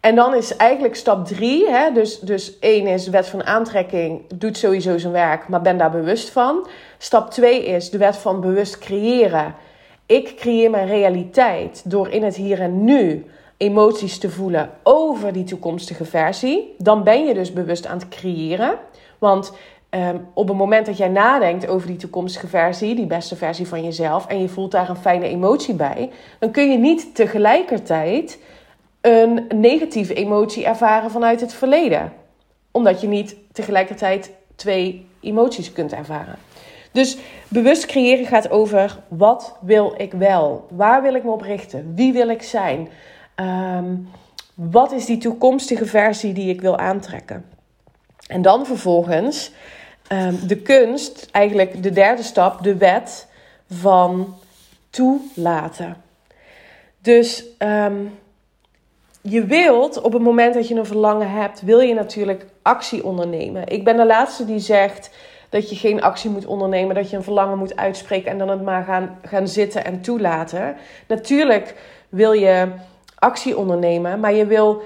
En 0.00 0.14
dan 0.14 0.34
is 0.34 0.56
eigenlijk 0.56 0.94
stap 0.94 1.26
drie, 1.26 1.68
hè, 1.68 1.92
dus, 1.92 2.20
dus 2.20 2.58
één 2.58 2.86
is 2.86 3.08
wet 3.08 3.26
van 3.26 3.44
aantrekking, 3.44 4.22
doet 4.34 4.56
sowieso 4.56 4.98
zijn 4.98 5.12
werk, 5.12 5.48
maar 5.48 5.62
ben 5.62 5.78
daar 5.78 5.90
bewust 5.90 6.30
van. 6.30 6.68
Stap 6.98 7.30
twee 7.30 7.64
is 7.64 7.90
de 7.90 7.98
wet 7.98 8.16
van 8.16 8.40
bewust 8.40 8.78
creëren. 8.78 9.54
Ik 10.06 10.36
creëer 10.36 10.70
mijn 10.70 10.86
realiteit 10.86 11.82
door 11.90 12.08
in 12.08 12.22
het 12.22 12.36
hier 12.36 12.60
en 12.60 12.84
nu 12.84 13.26
emoties 13.56 14.18
te 14.18 14.30
voelen 14.30 14.70
over 14.82 15.32
die 15.32 15.44
toekomstige 15.44 16.04
versie. 16.04 16.74
Dan 16.78 17.04
ben 17.04 17.26
je 17.26 17.34
dus 17.34 17.52
bewust 17.52 17.86
aan 17.86 17.98
het 17.98 18.08
creëren. 18.08 18.78
Want 19.18 19.52
um, 19.90 20.26
op 20.34 20.48
het 20.48 20.56
moment 20.56 20.86
dat 20.86 20.96
jij 20.96 21.08
nadenkt 21.08 21.68
over 21.68 21.86
die 21.86 21.96
toekomstige 21.96 22.46
versie, 22.46 22.94
die 22.94 23.06
beste 23.06 23.36
versie 23.36 23.68
van 23.68 23.84
jezelf, 23.84 24.26
en 24.26 24.40
je 24.40 24.48
voelt 24.48 24.70
daar 24.70 24.88
een 24.88 24.96
fijne 24.96 25.28
emotie 25.28 25.74
bij, 25.74 26.10
dan 26.38 26.50
kun 26.50 26.70
je 26.70 26.78
niet 26.78 27.14
tegelijkertijd 27.14 28.38
een 29.00 29.46
negatieve 29.54 30.14
emotie 30.14 30.64
ervaren 30.64 31.10
vanuit 31.10 31.40
het 31.40 31.54
verleden. 31.54 32.12
Omdat 32.70 33.00
je 33.00 33.08
niet 33.08 33.36
tegelijkertijd 33.52 34.30
twee 34.56 35.06
emoties 35.20 35.72
kunt 35.72 35.92
ervaren. 35.92 36.36
Dus 36.92 37.16
bewust 37.48 37.86
creëren 37.86 38.26
gaat 38.26 38.50
over 38.50 38.98
wat 39.08 39.56
wil 39.60 39.94
ik 39.96 40.12
wel? 40.12 40.66
Waar 40.70 41.02
wil 41.02 41.14
ik 41.14 41.24
me 41.24 41.30
op 41.30 41.40
richten? 41.40 41.92
Wie 41.94 42.12
wil 42.12 42.28
ik 42.28 42.42
zijn? 42.42 42.88
Um, 43.36 44.08
wat 44.54 44.92
is 44.92 45.06
die 45.06 45.18
toekomstige 45.18 45.86
versie 45.86 46.32
die 46.32 46.50
ik 46.50 46.60
wil 46.60 46.78
aantrekken? 46.78 47.44
En 48.26 48.42
dan 48.42 48.66
vervolgens 48.66 49.52
um, 50.12 50.46
de 50.46 50.56
kunst, 50.56 51.28
eigenlijk 51.30 51.82
de 51.82 51.90
derde 51.90 52.22
stap, 52.22 52.62
de 52.62 52.76
wet 52.76 53.28
van 53.70 54.34
toelaten. 54.90 55.96
Dus 56.98 57.44
um, 57.58 58.18
je 59.20 59.44
wilt 59.44 60.00
op 60.00 60.12
het 60.12 60.22
moment 60.22 60.54
dat 60.54 60.68
je 60.68 60.74
een 60.74 60.86
verlangen 60.86 61.30
hebt, 61.30 61.62
wil 61.62 61.80
je 61.80 61.94
natuurlijk 61.94 62.46
actie 62.62 63.04
ondernemen. 63.04 63.66
Ik 63.66 63.84
ben 63.84 63.96
de 63.96 64.06
laatste 64.06 64.44
die 64.44 64.58
zegt 64.58 65.10
dat 65.48 65.70
je 65.70 65.76
geen 65.76 66.02
actie 66.02 66.30
moet 66.30 66.46
ondernemen, 66.46 66.94
dat 66.94 67.10
je 67.10 67.16
een 67.16 67.22
verlangen 67.22 67.58
moet 67.58 67.76
uitspreken 67.76 68.30
en 68.30 68.38
dan 68.38 68.48
het 68.48 68.62
maar 68.62 68.84
gaan, 68.84 69.18
gaan 69.22 69.48
zitten 69.48 69.84
en 69.84 70.00
toelaten. 70.00 70.76
Natuurlijk 71.08 71.74
wil 72.08 72.32
je 72.32 72.68
actie 73.18 73.58
ondernemen, 73.58 74.20
maar 74.20 74.32
je 74.32 74.46
wil 74.46 74.82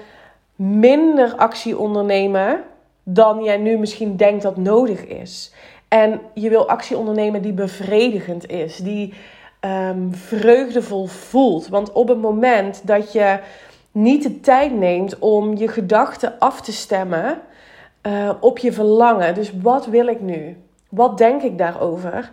minder 0.55 1.35
actie 1.35 1.77
ondernemen 1.77 2.63
dan 3.03 3.43
jij 3.43 3.57
nu 3.57 3.77
misschien 3.77 4.15
denkt 4.15 4.43
dat 4.43 4.57
nodig 4.57 5.05
is. 5.05 5.53
En 5.87 6.21
je 6.33 6.49
wil 6.49 6.69
actie 6.69 6.97
ondernemen 6.97 7.41
die 7.41 7.53
bevredigend 7.53 8.49
is, 8.49 8.77
die 8.77 9.13
um, 9.61 10.13
vreugdevol 10.13 11.05
voelt. 11.05 11.67
Want 11.67 11.91
op 11.91 12.07
het 12.07 12.21
moment 12.21 12.81
dat 12.87 13.11
je 13.11 13.39
niet 13.95 14.23
de 14.23 14.39
tijd 14.39 14.73
neemt 14.73 15.19
om 15.19 15.57
je 15.57 15.67
gedachten 15.67 16.39
af 16.39 16.61
te 16.61 16.71
stemmen 16.71 17.41
uh, 18.03 18.31
op 18.39 18.57
je 18.57 18.71
verlangen. 18.71 19.33
Dus 19.33 19.51
wat 19.61 19.85
wil 19.85 20.07
ik 20.07 20.21
nu? 20.21 20.57
Wat 20.89 21.17
denk 21.17 21.41
ik 21.41 21.57
daarover? 21.57 22.31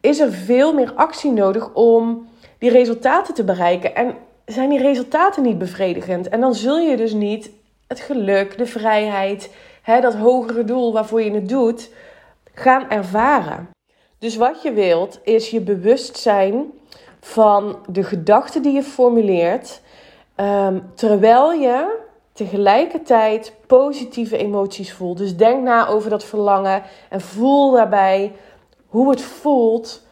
Is 0.00 0.20
er 0.20 0.32
veel 0.32 0.74
meer 0.74 0.92
actie 0.94 1.32
nodig 1.32 1.74
om 1.74 2.28
die 2.58 2.70
resultaten 2.70 3.34
te 3.34 3.44
bereiken. 3.44 3.94
En 3.94 4.14
zijn 4.44 4.68
die 4.68 4.78
resultaten 4.78 5.42
niet 5.42 5.58
bevredigend? 5.58 6.28
En 6.28 6.40
dan 6.40 6.54
zul 6.54 6.78
je 6.78 6.96
dus 6.96 7.12
niet 7.12 7.50
het 7.86 8.00
geluk, 8.00 8.58
de 8.58 8.66
vrijheid, 8.66 9.54
hè, 9.82 10.00
dat 10.00 10.14
hogere 10.14 10.64
doel 10.64 10.92
waarvoor 10.92 11.22
je 11.22 11.32
het 11.32 11.48
doet, 11.48 11.90
gaan 12.54 12.90
ervaren. 12.90 13.68
Dus 14.18 14.36
wat 14.36 14.62
je 14.62 14.72
wilt 14.72 15.20
is 15.22 15.50
je 15.50 15.60
bewust 15.60 16.16
zijn 16.16 16.64
van 17.20 17.78
de 17.88 18.02
gedachten 18.02 18.62
die 18.62 18.72
je 18.72 18.82
formuleert, 18.82 19.80
ehm, 20.36 20.80
terwijl 20.94 21.52
je 21.52 22.04
tegelijkertijd 22.32 23.52
positieve 23.66 24.36
emoties 24.36 24.92
voelt. 24.92 25.18
Dus 25.18 25.36
denk 25.36 25.62
na 25.62 25.88
over 25.88 26.10
dat 26.10 26.24
verlangen 26.24 26.82
en 27.10 27.20
voel 27.20 27.72
daarbij 27.72 28.32
hoe 28.86 29.10
het 29.10 29.22
voelt 29.22 30.02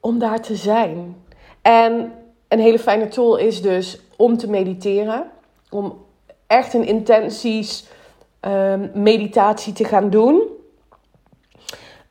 om 0.00 0.18
daar 0.18 0.40
te 0.40 0.56
zijn. 0.56 1.24
En 1.62 2.12
een 2.48 2.60
hele 2.60 2.78
fijne 2.78 3.08
tool 3.08 3.36
is 3.36 3.62
dus 3.62 4.00
om 4.16 4.36
te 4.36 4.50
mediteren, 4.50 5.30
om 5.70 6.04
echt 6.46 6.74
een 6.74 6.86
intenties 6.86 7.86
um, 8.40 8.90
meditatie 8.94 9.72
te 9.72 9.84
gaan 9.84 10.10
doen. 10.10 10.42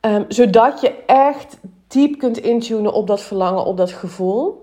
Um, 0.00 0.24
zodat 0.28 0.80
je 0.80 0.94
echt 1.06 1.58
diep 1.86 2.18
kunt 2.18 2.38
intunen 2.38 2.92
op 2.92 3.06
dat 3.06 3.20
verlangen, 3.20 3.64
op 3.64 3.76
dat 3.76 3.90
gevoel. 3.90 4.61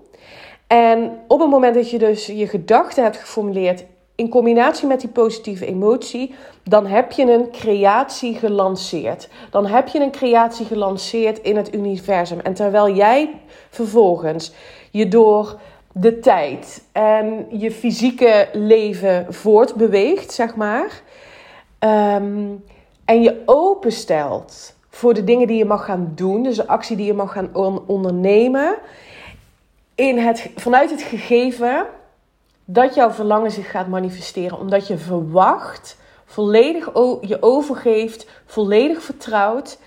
En 0.70 1.18
op 1.26 1.40
het 1.40 1.50
moment 1.50 1.74
dat 1.74 1.90
je 1.90 1.98
dus 1.98 2.26
je 2.26 2.46
gedachten 2.46 3.02
hebt 3.02 3.16
geformuleerd 3.16 3.84
in 4.14 4.28
combinatie 4.28 4.86
met 4.86 5.00
die 5.00 5.08
positieve 5.08 5.66
emotie, 5.66 6.34
dan 6.62 6.86
heb 6.86 7.12
je 7.12 7.32
een 7.32 7.50
creatie 7.50 8.34
gelanceerd. 8.34 9.28
Dan 9.50 9.66
heb 9.66 9.88
je 9.88 10.00
een 10.00 10.10
creatie 10.10 10.66
gelanceerd 10.66 11.38
in 11.38 11.56
het 11.56 11.74
universum. 11.74 12.40
En 12.40 12.54
terwijl 12.54 12.94
jij 12.94 13.30
vervolgens 13.70 14.52
je 14.90 15.08
door 15.08 15.58
de 15.92 16.18
tijd 16.18 16.82
en 16.92 17.46
je 17.48 17.70
fysieke 17.70 18.48
leven 18.52 19.26
voortbeweegt, 19.34 20.32
zeg 20.32 20.56
maar, 20.56 21.02
ehm, 21.78 22.46
en 23.04 23.22
je 23.22 23.42
openstelt 23.46 24.74
voor 24.88 25.14
de 25.14 25.24
dingen 25.24 25.46
die 25.46 25.58
je 25.58 25.64
mag 25.64 25.84
gaan 25.84 26.12
doen, 26.14 26.42
dus 26.42 26.56
de 26.56 26.66
actie 26.66 26.96
die 26.96 27.06
je 27.06 27.14
mag 27.14 27.32
gaan 27.32 27.50
ondernemen, 27.86 28.74
in 30.00 30.18
het, 30.18 30.50
vanuit 30.56 30.90
het 30.90 31.02
gegeven 31.02 31.86
dat 32.64 32.94
jouw 32.94 33.10
verlangen 33.10 33.50
zich 33.50 33.70
gaat 33.70 33.88
manifesteren. 33.88 34.58
Omdat 34.58 34.86
je 34.86 34.98
verwacht, 34.98 35.96
volledig 36.24 36.84
je 37.20 37.36
overgeeft, 37.40 38.28
volledig 38.46 39.02
vertrouwt 39.02 39.78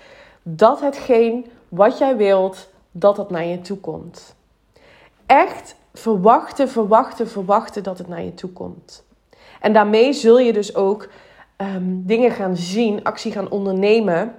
dat 0.42 0.80
hetgeen 0.80 1.46
wat 1.68 1.98
jij 1.98 2.16
wilt, 2.16 2.68
dat 2.90 3.16
het 3.16 3.30
naar 3.30 3.44
je 3.44 3.60
toe 3.60 3.78
komt. 3.78 4.34
Echt 5.26 5.76
verwachten, 5.94 6.68
verwachten, 6.68 7.28
verwachten 7.28 7.82
dat 7.82 7.98
het 7.98 8.08
naar 8.08 8.22
je 8.22 8.34
toe 8.34 8.50
komt. 8.50 9.04
En 9.60 9.72
daarmee 9.72 10.12
zul 10.12 10.38
je 10.38 10.52
dus 10.52 10.74
ook 10.74 11.08
ehm, 11.56 11.82
dingen 11.84 12.30
gaan 12.30 12.56
zien, 12.56 13.04
actie 13.04 13.32
gaan 13.32 13.50
ondernemen 13.50 14.34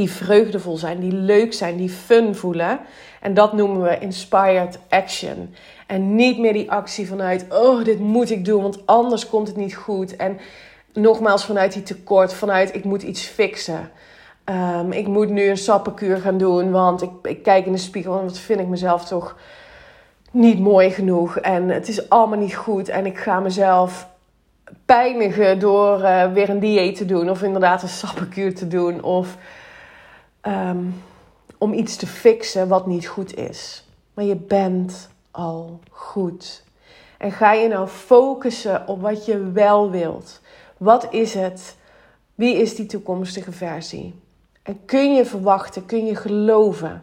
die 0.00 0.10
vreugdevol 0.10 0.76
zijn, 0.76 1.00
die 1.00 1.12
leuk 1.12 1.52
zijn, 1.52 1.76
die 1.76 1.88
fun 1.88 2.34
voelen. 2.34 2.78
En 3.20 3.34
dat 3.34 3.52
noemen 3.52 3.82
we 3.82 3.98
inspired 3.98 4.78
action. 4.88 5.54
En 5.86 6.14
niet 6.14 6.38
meer 6.38 6.52
die 6.52 6.70
actie 6.70 7.08
vanuit, 7.08 7.46
oh, 7.48 7.84
dit 7.84 7.98
moet 7.98 8.30
ik 8.30 8.44
doen, 8.44 8.62
want 8.62 8.86
anders 8.86 9.28
komt 9.28 9.48
het 9.48 9.56
niet 9.56 9.74
goed. 9.74 10.16
En 10.16 10.38
nogmaals 10.92 11.44
vanuit 11.44 11.72
die 11.72 11.82
tekort, 11.82 12.34
vanuit 12.34 12.74
ik 12.74 12.84
moet 12.84 13.02
iets 13.02 13.22
fixen. 13.22 13.90
Um, 14.44 14.92
ik 14.92 15.06
moet 15.06 15.28
nu 15.28 15.48
een 15.48 15.56
sappenkuur 15.56 16.16
gaan 16.16 16.38
doen, 16.38 16.70
want 16.70 17.02
ik, 17.22 17.42
kijk 17.42 17.66
in 17.66 17.72
de 17.72 17.78
spiegel 17.78 18.18
en 18.18 18.24
wat 18.24 18.38
vind 18.38 18.60
ik 18.60 18.66
mezelf 18.66 19.04
toch 19.04 19.36
niet 20.30 20.58
mooi 20.58 20.90
genoeg. 20.90 21.38
En 21.38 21.68
het 21.68 21.88
is 21.88 22.08
allemaal 22.08 22.38
niet 22.38 22.54
goed 22.54 22.88
en 22.88 23.06
ik 23.06 23.18
ga 23.18 23.40
mezelf 23.40 24.08
pijnigen 24.84 25.58
door 25.58 26.00
uh, 26.00 26.32
weer 26.32 26.48
een 26.48 26.60
dieet 26.60 26.96
te 26.96 27.04
doen. 27.04 27.30
Of 27.30 27.42
inderdaad 27.42 27.82
een 27.82 27.88
sappenkuur 27.88 28.54
te 28.54 28.68
doen. 28.68 29.02
Of 29.02 29.36
um, 30.42 31.02
om 31.58 31.72
iets 31.72 31.96
te 31.96 32.06
fixen 32.06 32.68
wat 32.68 32.86
niet 32.86 33.06
goed 33.06 33.36
is. 33.36 33.84
Maar 34.14 34.24
je 34.24 34.36
bent 34.36 35.08
al 35.30 35.80
goed. 35.90 36.64
En 37.18 37.32
ga 37.32 37.52
je 37.52 37.68
nou 37.68 37.88
focussen 37.88 38.88
op 38.88 39.00
wat 39.00 39.24
je 39.24 39.50
wel 39.50 39.90
wilt. 39.90 40.40
Wat 40.76 41.12
is 41.12 41.34
het? 41.34 41.76
Wie 42.34 42.56
is 42.56 42.74
die 42.74 42.86
toekomstige 42.86 43.52
versie? 43.52 44.14
En 44.62 44.84
kun 44.84 45.14
je 45.14 45.24
verwachten, 45.24 45.86
kun 45.86 46.06
je 46.06 46.14
geloven 46.14 47.02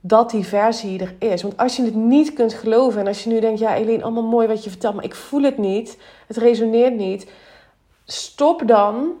dat 0.00 0.30
die 0.30 0.44
versie 0.44 1.00
er 1.00 1.14
is? 1.18 1.42
Want 1.42 1.56
als 1.56 1.76
je 1.76 1.82
het 1.82 1.94
niet 1.94 2.32
kunt 2.32 2.52
geloven 2.54 3.00
en 3.00 3.06
als 3.06 3.24
je 3.24 3.30
nu 3.30 3.40
denkt, 3.40 3.58
ja 3.58 3.76
Eline, 3.76 4.02
allemaal 4.02 4.22
mooi 4.22 4.46
wat 4.46 4.64
je 4.64 4.70
vertelt, 4.70 4.94
maar 4.94 5.04
ik 5.04 5.14
voel 5.14 5.42
het 5.42 5.58
niet, 5.58 5.98
het 6.26 6.36
resoneert 6.36 6.96
niet. 6.96 7.30
Stop 8.04 8.62
dan, 8.66 9.12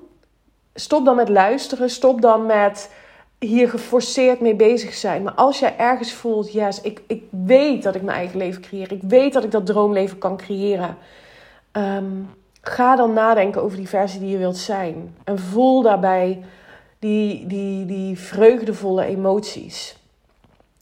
stop 0.76 1.04
dan 1.04 1.16
met 1.16 1.28
luisteren, 1.28 1.90
stop 1.90 2.20
dan 2.20 2.46
met 2.46 2.90
hier 3.38 3.68
geforceerd 3.68 4.40
mee 4.40 4.54
bezig 4.54 4.94
zijn. 4.94 5.22
Maar 5.22 5.32
als 5.32 5.58
jij 5.58 5.76
ergens 5.76 6.12
voelt, 6.12 6.52
yes, 6.52 6.80
ik, 6.80 7.02
ik 7.06 7.22
weet 7.30 7.82
dat 7.82 7.94
ik 7.94 8.02
mijn 8.02 8.16
eigen 8.16 8.38
leven 8.38 8.62
creëer. 8.62 8.92
Ik 8.92 9.02
weet 9.02 9.32
dat 9.32 9.44
ik 9.44 9.50
dat 9.50 9.66
droomleven 9.66 10.18
kan 10.18 10.36
creëren. 10.36 10.96
Ehm, 11.72 12.12
ga 12.60 12.96
dan 12.96 13.12
nadenken 13.12 13.62
over 13.62 13.76
die 13.76 13.88
versie 13.88 14.20
die 14.20 14.28
je 14.28 14.38
wilt 14.38 14.56
zijn. 14.56 15.14
En 15.24 15.38
voel 15.38 15.82
daarbij 15.82 16.44
die, 16.98 17.46
die, 17.46 17.86
die 17.86 18.18
vreugdevolle 18.18 19.04
emoties. 19.04 19.96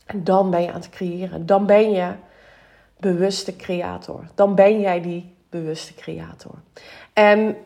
En 0.07 0.25
dan 0.25 0.51
ben 0.51 0.63
je 0.63 0.69
aan 0.69 0.75
het 0.81 0.91
creëren. 0.91 1.47
Dan 1.47 1.67
ben 1.67 1.91
je 1.91 2.13
bewuste 2.99 3.57
creator. 3.57 4.25
Dan 4.35 4.55
ben 4.55 4.81
jij 4.81 5.01
die 5.01 5.35
bewuste 5.49 5.95
creator. 5.95 6.55
En 7.13 7.57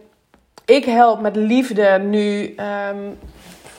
ik 0.69 0.85
help 0.85 1.21
met 1.21 1.37
liefde 1.37 1.99
nu 1.99 2.55
ehm, 2.55 3.11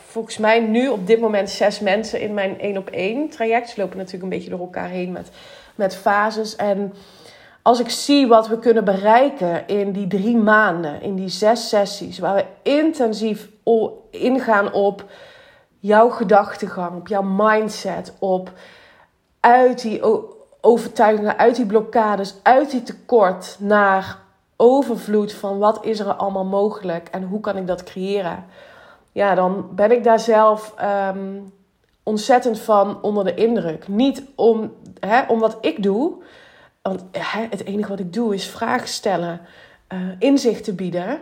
volgens 0.06 0.38
mij 0.38 0.60
nu 0.60 0.88
op 0.88 1.08
dit 1.08 1.20
moment 1.20 1.50
zes 1.50 1.80
mensen 1.80 2.22
in 2.22 2.34
mijn 2.34 2.60
één 2.60 2.78
op 2.78 2.90
één 2.90 3.30
traject. 3.30 3.70
Ze 3.70 3.80
lopen 3.80 3.98
natuurlijk 3.98 4.24
een 4.24 4.30
beetje 4.30 4.50
door 4.50 4.60
elkaar 4.60 4.90
heen 4.90 5.12
met, 5.12 5.32
met 5.76 5.96
fases. 5.96 6.56
En 6.56 6.94
als 7.62 7.80
ik 7.80 7.90
zie 7.90 8.28
wat 8.28 8.48
we 8.48 8.60
kunnen 8.60 8.84
bereiken 8.84 9.68
in 9.68 9.92
die 9.92 10.08
drie 10.08 10.38
maanden, 10.38 11.02
in 11.02 11.16
die 11.16 11.30
zes 11.30 11.70
sessies, 11.70 12.20
waar 12.20 12.36
we 12.36 12.46
intensief 12.72 13.50
ingaan 14.12 14.74
op 14.74 15.06
jouw 15.80 16.10
gedachtegang, 16.10 16.98
op 16.98 17.08
jouw 17.08 17.24
mindset, 17.24 18.14
op 18.20 18.52
uit 19.40 19.82
die 19.82 20.02
overtuigingen, 20.62 21.38
uit 21.38 21.56
die 21.56 21.66
blokkades, 21.66 22.36
uit 22.44 22.72
die 22.72 22.84
tekort 22.84 23.56
naar 23.60 24.28
overvloed 24.62 25.34
van 25.34 25.58
wat 25.58 25.86
is 25.86 26.00
er 26.00 26.14
allemaal 26.14 26.46
mogelijk 26.46 27.08
en 27.08 27.24
hoe 27.24 27.40
kan 27.40 27.58
ik 27.58 27.68
dat 27.68 27.84
creëren 27.84 28.46
ja, 29.12 29.36
dan 29.36 29.70
ben 29.76 29.92
ik 29.92 30.04
daar 30.04 30.20
zelf 30.20 30.74
um, 30.82 31.54
ontzettend 32.04 32.60
van 32.60 33.02
onder 33.02 33.24
de 33.24 33.34
indruk. 33.34 33.88
Niet 33.88 34.24
om, 34.36 34.74
hè, 35.00 35.22
om 35.28 35.40
wat 35.40 35.58
ik 35.62 35.84
doe, 35.84 36.24
want 36.82 37.06
hè, 37.12 37.46
het 37.50 37.66
enige 37.66 37.90
wat 37.90 38.00
ik 38.00 38.14
doe 38.14 38.34
is 38.34 38.48
vragen 38.48 38.88
stellen, 38.88 39.42
uh, 39.94 40.00
inzicht 40.20 40.64
te 40.64 40.74
bieden. 40.74 41.20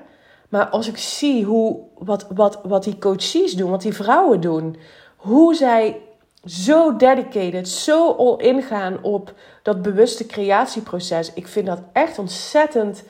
Maar 0.50 0.66
als 0.66 0.88
ik 0.88 0.98
zie 0.98 1.46
hoe, 1.46 1.80
wat, 1.98 2.28
wat, 2.30 2.60
wat 2.64 2.84
die 2.84 2.98
coaches 2.98 3.54
doen, 3.54 3.70
wat 3.70 3.82
die 3.82 3.94
vrouwen 3.94 4.42
doen, 4.42 4.78
hoe 5.16 5.56
zij 5.56 6.02
zo 6.46 6.96
dedicated, 6.96 7.70
zo 7.70 8.12
all 8.12 8.36
in 8.38 8.62
gaan 8.62 9.04
op 9.04 9.34
dat 9.64 9.82
bewuste 9.82 10.26
creatieproces. 10.26 11.34
Ik 11.34 11.48
vind 11.48 11.66
dat 11.66 11.82
echt 11.94 12.20
ontzettend 12.20 13.04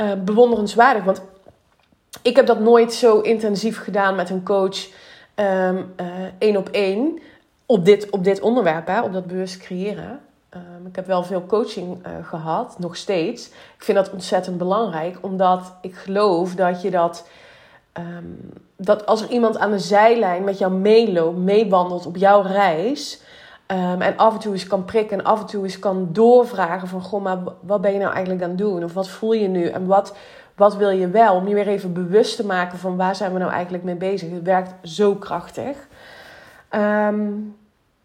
uh, 0.00 0.12
bewonderenswaardig. 0.24 1.04
Want 1.04 1.22
ik 2.22 2.36
heb 2.36 2.46
dat 2.46 2.60
nooit 2.60 2.92
zo 2.92 3.20
intensief 3.20 3.82
gedaan 3.82 4.14
met 4.14 4.30
een 4.30 4.42
coach 4.42 4.88
um, 5.34 5.94
één 6.38 6.56
op 6.56 6.68
één 6.68 7.18
op 7.66 7.84
dit, 7.84 8.10
op 8.10 8.24
dit 8.24 8.40
onderwerp, 8.40 8.86
hè, 8.86 9.00
op 9.00 9.12
dat 9.12 9.26
bewust 9.26 9.58
creëren. 9.58 10.20
Um, 10.54 10.86
ik 10.86 10.96
heb 10.96 11.06
wel 11.06 11.22
veel 11.22 11.46
coaching 11.46 12.06
uh, 12.06 12.12
gehad, 12.26 12.78
nog 12.78 12.96
steeds. 12.96 13.46
Ik 13.48 13.84
vind 13.84 13.98
dat 13.98 14.10
ontzettend 14.10 14.58
belangrijk, 14.58 15.18
omdat 15.20 15.72
ik 15.80 15.94
geloof 15.94 16.54
dat 16.54 16.82
je 16.82 16.90
dat. 16.90 17.28
Um, 17.98 18.52
dat 18.76 19.06
als 19.06 19.22
er 19.22 19.28
iemand 19.28 19.58
aan 19.58 19.70
de 19.70 19.78
zijlijn 19.78 20.44
met 20.44 20.58
jou 20.58 20.72
meeloopt, 20.72 21.38
meewandelt 21.38 22.06
op 22.06 22.16
jouw 22.16 22.42
reis. 22.42 23.20
Um, 23.72 24.02
en 24.02 24.16
af 24.16 24.34
en 24.34 24.40
toe 24.40 24.52
eens 24.52 24.66
kan 24.66 24.84
prikken 24.84 25.18
en 25.18 25.24
af 25.24 25.40
en 25.40 25.46
toe 25.46 25.64
eens 25.64 25.78
kan 25.78 26.08
doorvragen 26.12 26.88
van... 26.88 27.02
Goh, 27.02 27.22
maar 27.22 27.38
wat 27.60 27.80
ben 27.80 27.92
je 27.92 27.98
nou 27.98 28.12
eigenlijk 28.12 28.42
aan 28.42 28.48
het 28.48 28.58
doen? 28.58 28.84
Of 28.84 28.92
wat 28.92 29.08
voel 29.08 29.32
je 29.32 29.48
nu? 29.48 29.66
En 29.66 29.86
wat, 29.86 30.16
wat 30.56 30.76
wil 30.76 30.90
je 30.90 31.08
wel? 31.08 31.34
Om 31.34 31.48
je 31.48 31.54
weer 31.54 31.68
even 31.68 31.92
bewust 31.92 32.36
te 32.36 32.46
maken 32.46 32.78
van 32.78 32.96
waar 32.96 33.16
zijn 33.16 33.32
we 33.32 33.38
nou 33.38 33.52
eigenlijk 33.52 33.84
mee 33.84 33.94
bezig. 33.94 34.30
Het 34.30 34.42
werkt 34.42 34.74
zo 34.82 35.14
krachtig. 35.14 35.76
Um, 36.70 37.56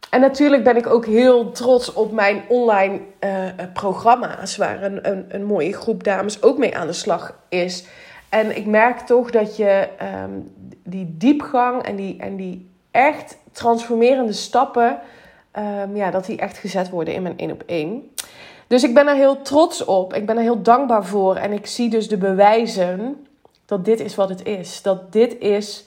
en 0.10 0.22
natuurlijk 0.22 0.64
ben 0.64 0.78
ik 0.78 0.88
ook 0.88 1.06
heel 1.06 1.52
trots 1.52 1.94
op 1.94 2.12
mijn 2.12 2.44
online 2.48 3.00
uh, 3.20 3.46
programma's, 3.74 4.58
waar 4.58 4.84
een, 4.84 5.10
een, 5.12 5.26
een, 5.30 5.44
mooie 5.44 5.74
groep 5.74 6.04
dames 6.04 6.42
ook 6.42 6.58
mee 6.58 6.78
aan 6.78 6.88
de 6.88 6.94
slag 6.94 7.40
is. 7.50 7.88
En 8.30 8.58
ik 8.58 8.66
merk 8.66 9.00
toch 9.00 9.32
dat 9.32 9.58
je 9.58 9.88
um, 10.24 10.52
die 10.84 11.16
diepgang 11.18 11.84
en 11.84 11.96
die, 11.96 12.18
en 12.20 12.36
die 12.36 12.70
echt 12.92 13.38
transformerende 13.52 14.34
stappen 14.34 15.00
ehm, 15.56 15.96
ja, 15.96 16.12
dat 16.12 16.26
die 16.26 16.38
echt 16.38 16.58
gezet 16.58 16.90
worden 16.90 17.14
in 17.14 17.22
mijn 17.22 17.38
één 17.38 17.52
op 17.52 17.64
één. 17.66 18.12
Dus 18.68 18.84
ik 18.84 18.94
ben 18.94 19.08
er 19.08 19.16
heel 19.16 19.42
trots 19.42 19.86
op. 19.86 20.14
Ik 20.14 20.26
ben 20.26 20.36
er 20.36 20.42
heel 20.42 20.62
dankbaar 20.62 21.06
voor. 21.06 21.36
En 21.36 21.52
ik 21.52 21.66
zie 21.66 21.90
dus 21.90 22.08
de 22.08 22.18
bewijzen 22.18 23.28
dat 23.66 23.86
dit 23.86 24.00
is 24.00 24.16
wat 24.16 24.30
het 24.30 24.46
is. 24.46 24.82
Dat 24.82 25.12
dit 25.12 25.40
is 25.40 25.86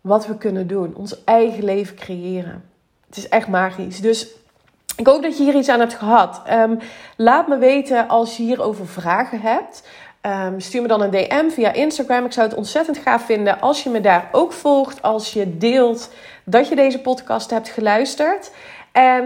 wat 0.00 0.26
we 0.26 0.36
kunnen 0.36 0.66
doen. 0.66 0.94
Ons 0.96 1.24
eigen 1.24 1.64
leven 1.64 1.96
creëren. 1.96 2.64
Het 3.06 3.16
is 3.16 3.28
echt 3.28 3.48
magisch. 3.48 4.00
Dus 4.00 4.28
ik 4.96 5.06
hoop 5.06 5.22
dat 5.22 5.38
je 5.38 5.44
hier 5.44 5.54
iets 5.54 5.68
aan 5.68 5.80
hebt 5.80 5.94
gehad. 5.94 6.40
Ehm, 6.44 6.74
laat 7.16 7.48
me 7.48 7.58
weten 7.58 8.08
als 8.08 8.36
je 8.36 8.42
hierover 8.42 8.86
vragen 8.86 9.40
hebt. 9.40 9.82
Ehm, 10.20 10.58
stuur 10.58 10.82
me 10.82 10.88
dan 10.88 11.02
een 11.02 11.10
DM 11.10 11.48
via 11.48 11.72
Instagram. 11.72 12.24
Ik 12.24 12.32
zou 12.32 12.48
het 12.48 12.56
ontzettend 12.56 12.98
gaaf 12.98 13.24
vinden 13.24 13.60
als 13.60 13.82
je 13.82 13.90
me 13.90 14.00
daar 14.00 14.28
ook 14.32 14.52
volgt. 14.52 15.02
Als 15.02 15.32
je 15.32 15.58
deelt 15.58 16.10
dat 16.44 16.68
je 16.68 16.76
deze 16.76 17.00
podcast 17.00 17.50
hebt 17.50 17.68
geluisterd. 17.68 18.50
En 18.92 19.24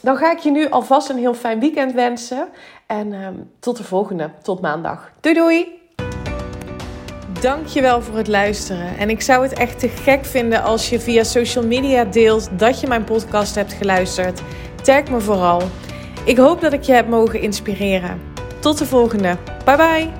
dan 0.00 0.16
ga 0.16 0.32
ik 0.32 0.38
je 0.38 0.50
nu 0.50 0.70
alvast 0.70 1.08
een 1.08 1.18
heel 1.18 1.34
fijn 1.34 1.60
weekend 1.60 1.92
wensen. 1.92 2.48
En 2.86 3.12
ehm, 3.12 3.34
tot 3.60 3.76
de 3.76 3.84
volgende, 3.84 4.30
tot 4.42 4.60
maandag. 4.60 5.12
Doei 5.20 5.34
doei! 5.34 5.78
Dankjewel 7.40 8.02
voor 8.02 8.16
het 8.16 8.28
luisteren. 8.28 8.98
En 8.98 9.10
ik 9.10 9.20
zou 9.20 9.42
het 9.42 9.52
echt 9.52 9.78
te 9.78 9.88
gek 9.88 10.24
vinden 10.24 10.62
als 10.62 10.90
je 10.90 11.00
via 11.00 11.24
social 11.24 11.66
media 11.66 12.04
deelt 12.04 12.58
dat 12.58 12.80
je 12.80 12.86
mijn 12.86 13.04
podcast 13.04 13.54
hebt 13.54 13.72
geluisterd. 13.72 14.40
Tag 14.82 15.10
me 15.10 15.20
vooral. 15.20 15.62
Ik 16.24 16.36
hoop 16.36 16.60
dat 16.60 16.72
ik 16.72 16.82
je 16.82 16.92
heb 16.92 17.08
mogen 17.08 17.40
inspireren. 17.40 18.20
Tot 18.60 18.78
de 18.78 18.86
volgende. 18.86 19.36
Bye 19.64 19.76
bye. 19.76 20.19